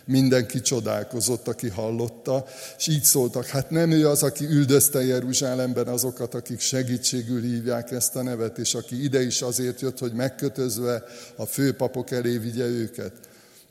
Mindenki 0.05 0.61
csodálkozott, 0.61 1.48
aki 1.48 1.68
hallotta, 1.68 2.44
és 2.79 2.87
így 2.87 3.03
szóltak, 3.03 3.46
hát 3.46 3.70
nem 3.70 3.90
ő 3.90 4.09
az, 4.09 4.22
aki 4.22 4.44
üldözte 4.44 5.05
Jeruzsálemben 5.05 5.87
azokat, 5.87 6.35
akik 6.35 6.61
segítségül 6.61 7.42
hívják 7.42 7.90
ezt 7.90 8.16
a 8.16 8.22
nevet, 8.22 8.59
és 8.59 8.74
aki 8.74 9.03
ide 9.03 9.22
is 9.22 9.42
azért 9.42 9.81
jött, 9.81 9.98
hogy 9.98 10.12
megkötözve 10.12 11.03
a 11.37 11.46
főpapok 11.46 12.11
elé 12.11 12.37
vigye 12.37 12.64
őket. 12.64 13.12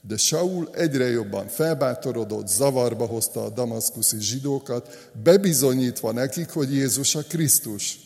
De 0.08 0.17
Saul 0.17 0.70
egyre 0.74 1.06
jobban 1.06 1.48
felbátorodott, 1.48 2.48
zavarba 2.48 3.06
hozta 3.06 3.43
a 3.43 3.50
damaszkuszi 3.50 4.17
zsidókat, 4.20 5.10
bebizonyítva 5.24 6.12
nekik, 6.12 6.50
hogy 6.50 6.74
Jézus 6.74 7.15
a 7.15 7.22
Krisztus. 7.28 8.00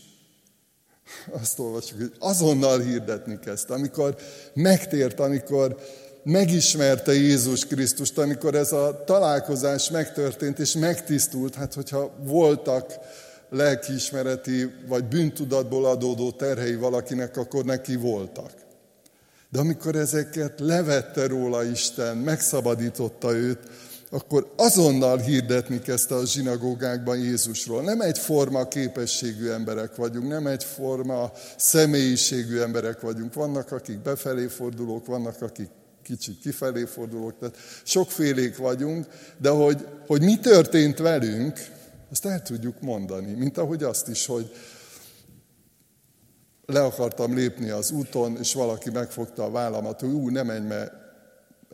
Azt 1.42 1.60
olvasjuk, 1.60 2.00
hogy 2.00 2.14
azonnal 2.20 2.80
hirdetni 2.80 3.40
kezdte, 3.40 3.74
amikor 3.74 4.16
megtért, 4.54 5.20
amikor 5.20 5.76
megismerte 6.24 7.14
Jézus 7.14 7.66
Krisztust, 7.66 8.18
amikor 8.18 8.56
ez 8.56 8.72
a 8.72 9.04
találkozás 9.06 9.90
megtörtént 9.90 10.60
és 10.60 10.74
megtisztult, 10.74 11.56
hát 11.56 11.74
hogyha 11.74 12.12
voltak 12.24 12.94
lelkiismereti 13.50 14.74
vagy 14.88 15.04
bűntudatból 15.04 15.86
adódó 15.86 16.32
terhei 16.32 16.76
valakinek, 16.76 17.38
akkor 17.38 17.66
neki 17.66 17.96
voltak. 17.96 18.52
De 19.52 19.60
amikor 19.60 19.96
ezeket 19.96 20.60
levette 20.60 21.28
róla 21.28 21.64
Isten, 21.64 22.18
megszabadította 22.18 23.32
őt, 23.32 23.60
akkor 24.10 24.54
azonnal 24.56 25.18
hirdetni 25.18 25.80
kezdte 25.80 26.16
a 26.16 26.26
zsinagógákban 26.26 27.18
Jézusról. 27.18 27.82
Nem 27.82 28.02
egyforma 28.02 28.68
képességű 28.68 29.50
emberek 29.50 29.96
vagyunk, 29.96 30.28
nem 30.28 30.48
egyforma 30.48 31.32
személyiségű 31.58 32.60
emberek 32.60 33.02
vagyunk. 33.02 33.34
Vannak, 33.34 33.72
akik 33.72 34.00
befelé 34.00 34.48
fordulók, 34.48 35.06
vannak, 35.06 35.42
akik 35.42 35.70
kicsit 36.04 36.40
kifelé 36.40 36.84
fordulók, 36.84 37.40
tehát 37.40 37.56
sokfélék 37.84 38.58
vagyunk, 38.58 39.06
de 39.38 39.50
hogy, 39.50 39.88
hogy 40.08 40.22
mi 40.22 40.40
történt 40.40 40.98
velünk, 40.98 41.60
azt 42.12 42.26
el 42.26 42.42
tudjuk 42.42 42.82
mondani, 42.82 43.34
mint 43.34 43.58
ahogy 43.58 43.84
azt 43.84 44.08
is, 44.08 44.26
hogy 44.26 44.52
le 46.72 46.84
akartam 46.84 47.36
lépni 47.36 47.70
az 47.70 47.92
úton, 47.92 48.38
és 48.38 48.54
valaki 48.54 48.90
megfogta 48.90 49.44
a 49.44 49.52
vállamat, 49.52 50.00
hogy 50.00 50.10
ú, 50.10 50.30
ne 50.30 50.44
menj, 50.44 50.68
mert 50.68 50.94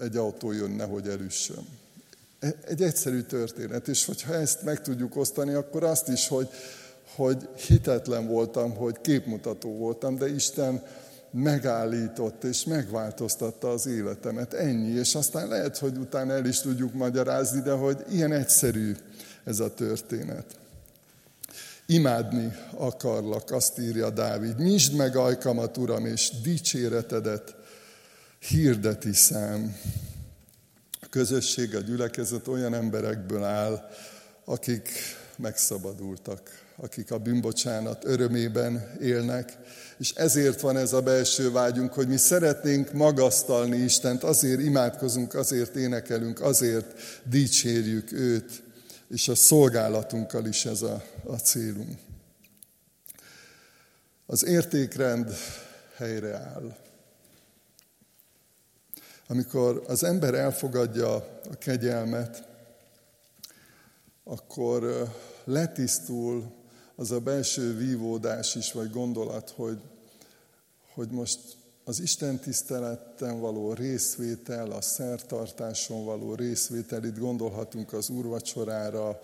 egy 0.02 0.16
autó 0.16 0.52
jön, 0.52 0.72
nehogy 0.72 1.08
elüssön. 1.08 1.68
E, 2.40 2.56
egy 2.68 2.82
egyszerű 2.82 3.22
történet, 3.22 3.88
és 3.88 4.06
hogyha 4.06 4.34
ezt 4.34 4.62
meg 4.62 4.82
tudjuk 4.82 5.16
osztani, 5.16 5.54
akkor 5.54 5.84
azt 5.84 6.08
is, 6.08 6.28
hogy, 6.28 6.50
hogy 7.16 7.50
hitetlen 7.56 8.28
voltam, 8.28 8.76
hogy 8.76 9.02
képmutató 9.02 9.78
voltam, 9.78 10.18
de 10.18 10.30
Isten 10.30 10.84
megállított 11.32 12.44
és 12.44 12.64
megváltoztatta 12.64 13.70
az 13.70 13.88
életemet. 13.88 14.54
Ennyi, 14.54 15.00
és 15.00 15.16
aztán 15.16 15.48
lehet, 15.48 15.78
hogy 15.78 15.98
utána 15.98 16.34
el 16.34 16.46
is 16.46 16.60
tudjuk 16.60 16.94
magyarázni, 16.94 17.62
de 17.62 17.72
hogy 17.72 17.98
ilyen 18.10 18.32
egyszerű 18.32 18.96
ez 19.44 19.60
a 19.60 19.74
történet. 19.74 20.46
Imádni 21.90 22.54
akarlak, 22.74 23.52
azt 23.52 23.80
írja 23.80 24.10
Dávid. 24.10 24.58
Nyisd 24.60 24.96
meg 24.96 25.16
ajkamat, 25.16 25.78
Uram, 25.78 26.06
és 26.06 26.32
dicséretedet 26.44 27.56
hirdeti 28.40 29.14
szám. 29.14 29.78
A 31.02 31.08
közösség, 31.10 31.76
a 31.76 31.80
gyülekezet 31.80 32.48
olyan 32.48 32.74
emberekből 32.74 33.44
áll, 33.44 33.90
akik 34.46 34.90
megszabadultak, 35.36 36.42
akik 36.76 37.12
a 37.12 37.18
bűnbocsánat 37.18 38.06
örömében 38.06 38.98
élnek, 39.02 39.58
és 39.98 40.12
ezért 40.12 40.62
van 40.62 40.78
ez 40.78 40.94
a 40.94 41.02
belső 41.02 41.52
vágyunk, 41.52 41.94
hogy 41.94 42.08
mi 42.08 42.18
szeretnénk 42.18 42.92
magasztalni 42.92 43.78
Istent, 43.78 44.24
azért 44.24 44.62
imádkozunk, 44.62 45.34
azért 45.34 45.76
énekelünk, 45.76 46.42
azért 46.42 46.94
dicsérjük 47.24 48.12
őt, 48.12 48.64
és 49.10 49.28
a 49.28 49.36
szolgálatunkkal 49.36 50.46
is 50.46 50.66
ez 50.66 50.82
a, 50.82 51.04
a 51.26 51.36
célunk. 51.36 52.00
Az 54.26 54.46
értékrend 54.46 55.34
helyreáll. 55.96 56.78
Amikor 59.28 59.84
az 59.88 60.04
ember 60.04 60.34
elfogadja 60.34 61.16
a 61.50 61.58
kegyelmet, 61.60 62.48
akkor 64.24 65.12
letisztul 65.44 66.52
az 66.96 67.12
a 67.12 67.20
belső 67.20 67.78
vívódás 67.78 68.56
is, 68.56 68.72
vagy 68.72 68.92
gondolat, 68.92 69.50
hogy, 69.50 69.82
hogy 70.94 71.10
most 71.10 71.40
az 71.88 72.00
Isten 72.00 72.40
tiszteleten 72.40 73.40
való 73.40 73.74
részvétel, 73.74 74.72
a 74.72 74.82
szertartáson 74.82 76.06
való 76.06 76.36
részvétel, 76.36 77.04
itt 77.04 77.18
gondolhatunk 77.18 77.94
az 77.94 78.10
úrvacsorára, 78.10 79.20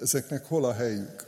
ezeknek 0.00 0.46
hol 0.46 0.64
a 0.64 0.72
helyük? 0.72 1.24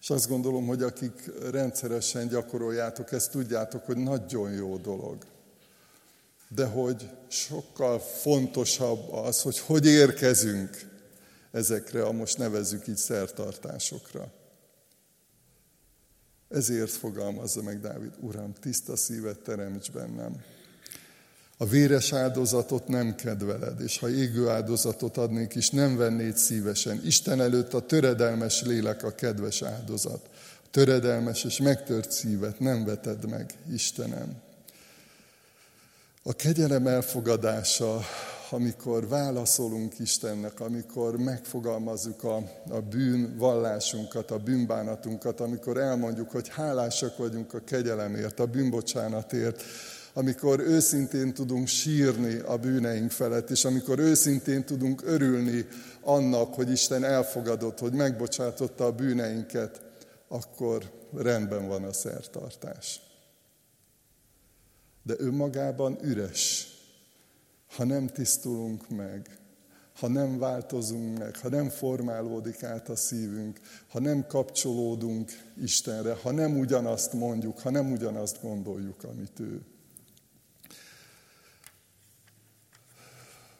És 0.00 0.10
azt 0.10 0.28
gondolom, 0.28 0.66
hogy 0.66 0.82
akik 0.82 1.30
rendszeresen 1.50 2.28
gyakoroljátok, 2.28 3.12
ezt 3.12 3.30
tudjátok, 3.30 3.84
hogy 3.84 3.96
nagyon 3.96 4.52
jó 4.52 4.76
dolog. 4.76 5.16
De 6.48 6.64
hogy 6.64 7.10
sokkal 7.28 7.98
fontosabb 7.98 9.12
az, 9.12 9.42
hogy 9.42 9.58
hogy 9.58 9.86
érkezünk 9.86 10.88
ezekre 11.50 12.04
a 12.04 12.12
most 12.12 12.38
nevezzük 12.38 12.86
így 12.86 12.96
szertartásokra. 12.96 14.32
Ezért 16.50 16.90
fogalmazza 16.90 17.62
meg 17.62 17.80
Dávid, 17.80 18.12
Uram, 18.20 18.52
tiszta 18.60 18.96
szívet 18.96 19.38
teremts 19.38 19.90
bennem. 19.90 20.42
A 21.56 21.66
véres 21.66 22.12
áldozatot 22.12 22.88
nem 22.88 23.14
kedveled, 23.14 23.80
és 23.80 23.98
ha 23.98 24.10
égő 24.10 24.48
áldozatot 24.48 25.16
adnék 25.16 25.54
is, 25.54 25.70
nem 25.70 25.96
vennéd 25.96 26.36
szívesen. 26.36 27.00
Isten 27.04 27.40
előtt 27.40 27.74
a 27.74 27.86
töredelmes 27.86 28.62
lélek 28.62 29.02
a 29.02 29.14
kedves 29.14 29.62
áldozat. 29.62 30.28
A 30.64 30.68
töredelmes 30.70 31.44
és 31.44 31.58
megtört 31.60 32.10
szívet 32.10 32.58
nem 32.58 32.84
veted 32.84 33.28
meg, 33.28 33.54
Istenem. 33.72 34.36
A 36.22 36.32
kegyelem 36.32 36.86
elfogadása 36.86 38.00
amikor 38.52 39.08
válaszolunk 39.08 39.98
Istennek, 39.98 40.60
amikor 40.60 41.16
megfogalmazzuk 41.16 42.24
a, 42.24 42.36
a 42.68 42.80
bűn 42.80 43.36
vallásunkat, 43.38 44.30
a 44.30 44.38
bűnbánatunkat, 44.38 45.40
amikor 45.40 45.76
elmondjuk, 45.76 46.30
hogy 46.30 46.48
hálásak 46.48 47.16
vagyunk 47.16 47.54
a 47.54 47.64
kegyelemért, 47.64 48.40
a 48.40 48.46
bűnbocsánatért, 48.46 49.62
amikor 50.12 50.60
őszintén 50.60 51.34
tudunk 51.34 51.66
sírni 51.66 52.38
a 52.38 52.56
bűneink 52.56 53.10
felett, 53.10 53.50
és 53.50 53.64
amikor 53.64 53.98
őszintén 53.98 54.64
tudunk 54.64 55.02
örülni 55.04 55.66
annak, 56.00 56.54
hogy 56.54 56.70
Isten 56.70 57.04
elfogadott, 57.04 57.78
hogy 57.78 57.92
megbocsátotta 57.92 58.84
a 58.84 58.92
bűneinket, 58.92 59.80
akkor 60.28 60.90
rendben 61.16 61.68
van 61.68 61.84
a 61.84 61.92
szertartás. 61.92 63.00
De 65.02 65.14
önmagában 65.18 65.98
üres 66.02 66.68
ha 67.76 67.84
nem 67.84 68.06
tisztulunk 68.06 68.88
meg, 68.88 69.38
ha 69.98 70.08
nem 70.08 70.38
változunk 70.38 71.18
meg, 71.18 71.36
ha 71.36 71.48
nem 71.48 71.68
formálódik 71.68 72.62
át 72.62 72.88
a 72.88 72.96
szívünk, 72.96 73.60
ha 73.88 74.00
nem 74.00 74.26
kapcsolódunk 74.26 75.30
Istenre, 75.62 76.12
ha 76.22 76.30
nem 76.30 76.58
ugyanazt 76.58 77.12
mondjuk, 77.12 77.58
ha 77.58 77.70
nem 77.70 77.92
ugyanazt 77.92 78.40
gondoljuk, 78.42 79.04
amit 79.04 79.40
ő. 79.40 79.62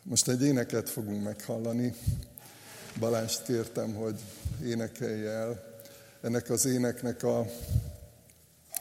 Most 0.03 0.29
egy 0.29 0.43
éneket 0.43 0.89
fogunk 0.89 1.25
meghallani. 1.25 1.95
Balást 2.99 3.43
kértem, 3.43 3.95
hogy 3.95 4.21
énekelj 4.65 5.27
el. 5.27 5.65
Ennek 6.21 6.51
az 6.51 6.65
éneknek 6.65 7.23
a 7.23 7.47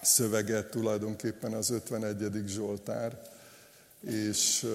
szövege 0.02 0.64
tulajdonképpen 0.64 1.54
az 1.54 1.70
51. 1.70 2.44
Zsoltár, 2.48 3.22
és 4.08 4.66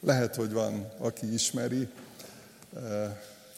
lehet, 0.00 0.34
hogy 0.34 0.52
van, 0.52 0.92
aki 0.98 1.32
ismeri. 1.32 1.88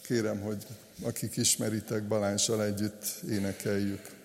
Kérem, 0.02 0.40
hogy 0.40 0.66
akik 1.02 1.36
ismeritek, 1.36 2.02
Balánssal 2.02 2.64
együtt 2.64 3.04
énekeljük. 3.30 4.21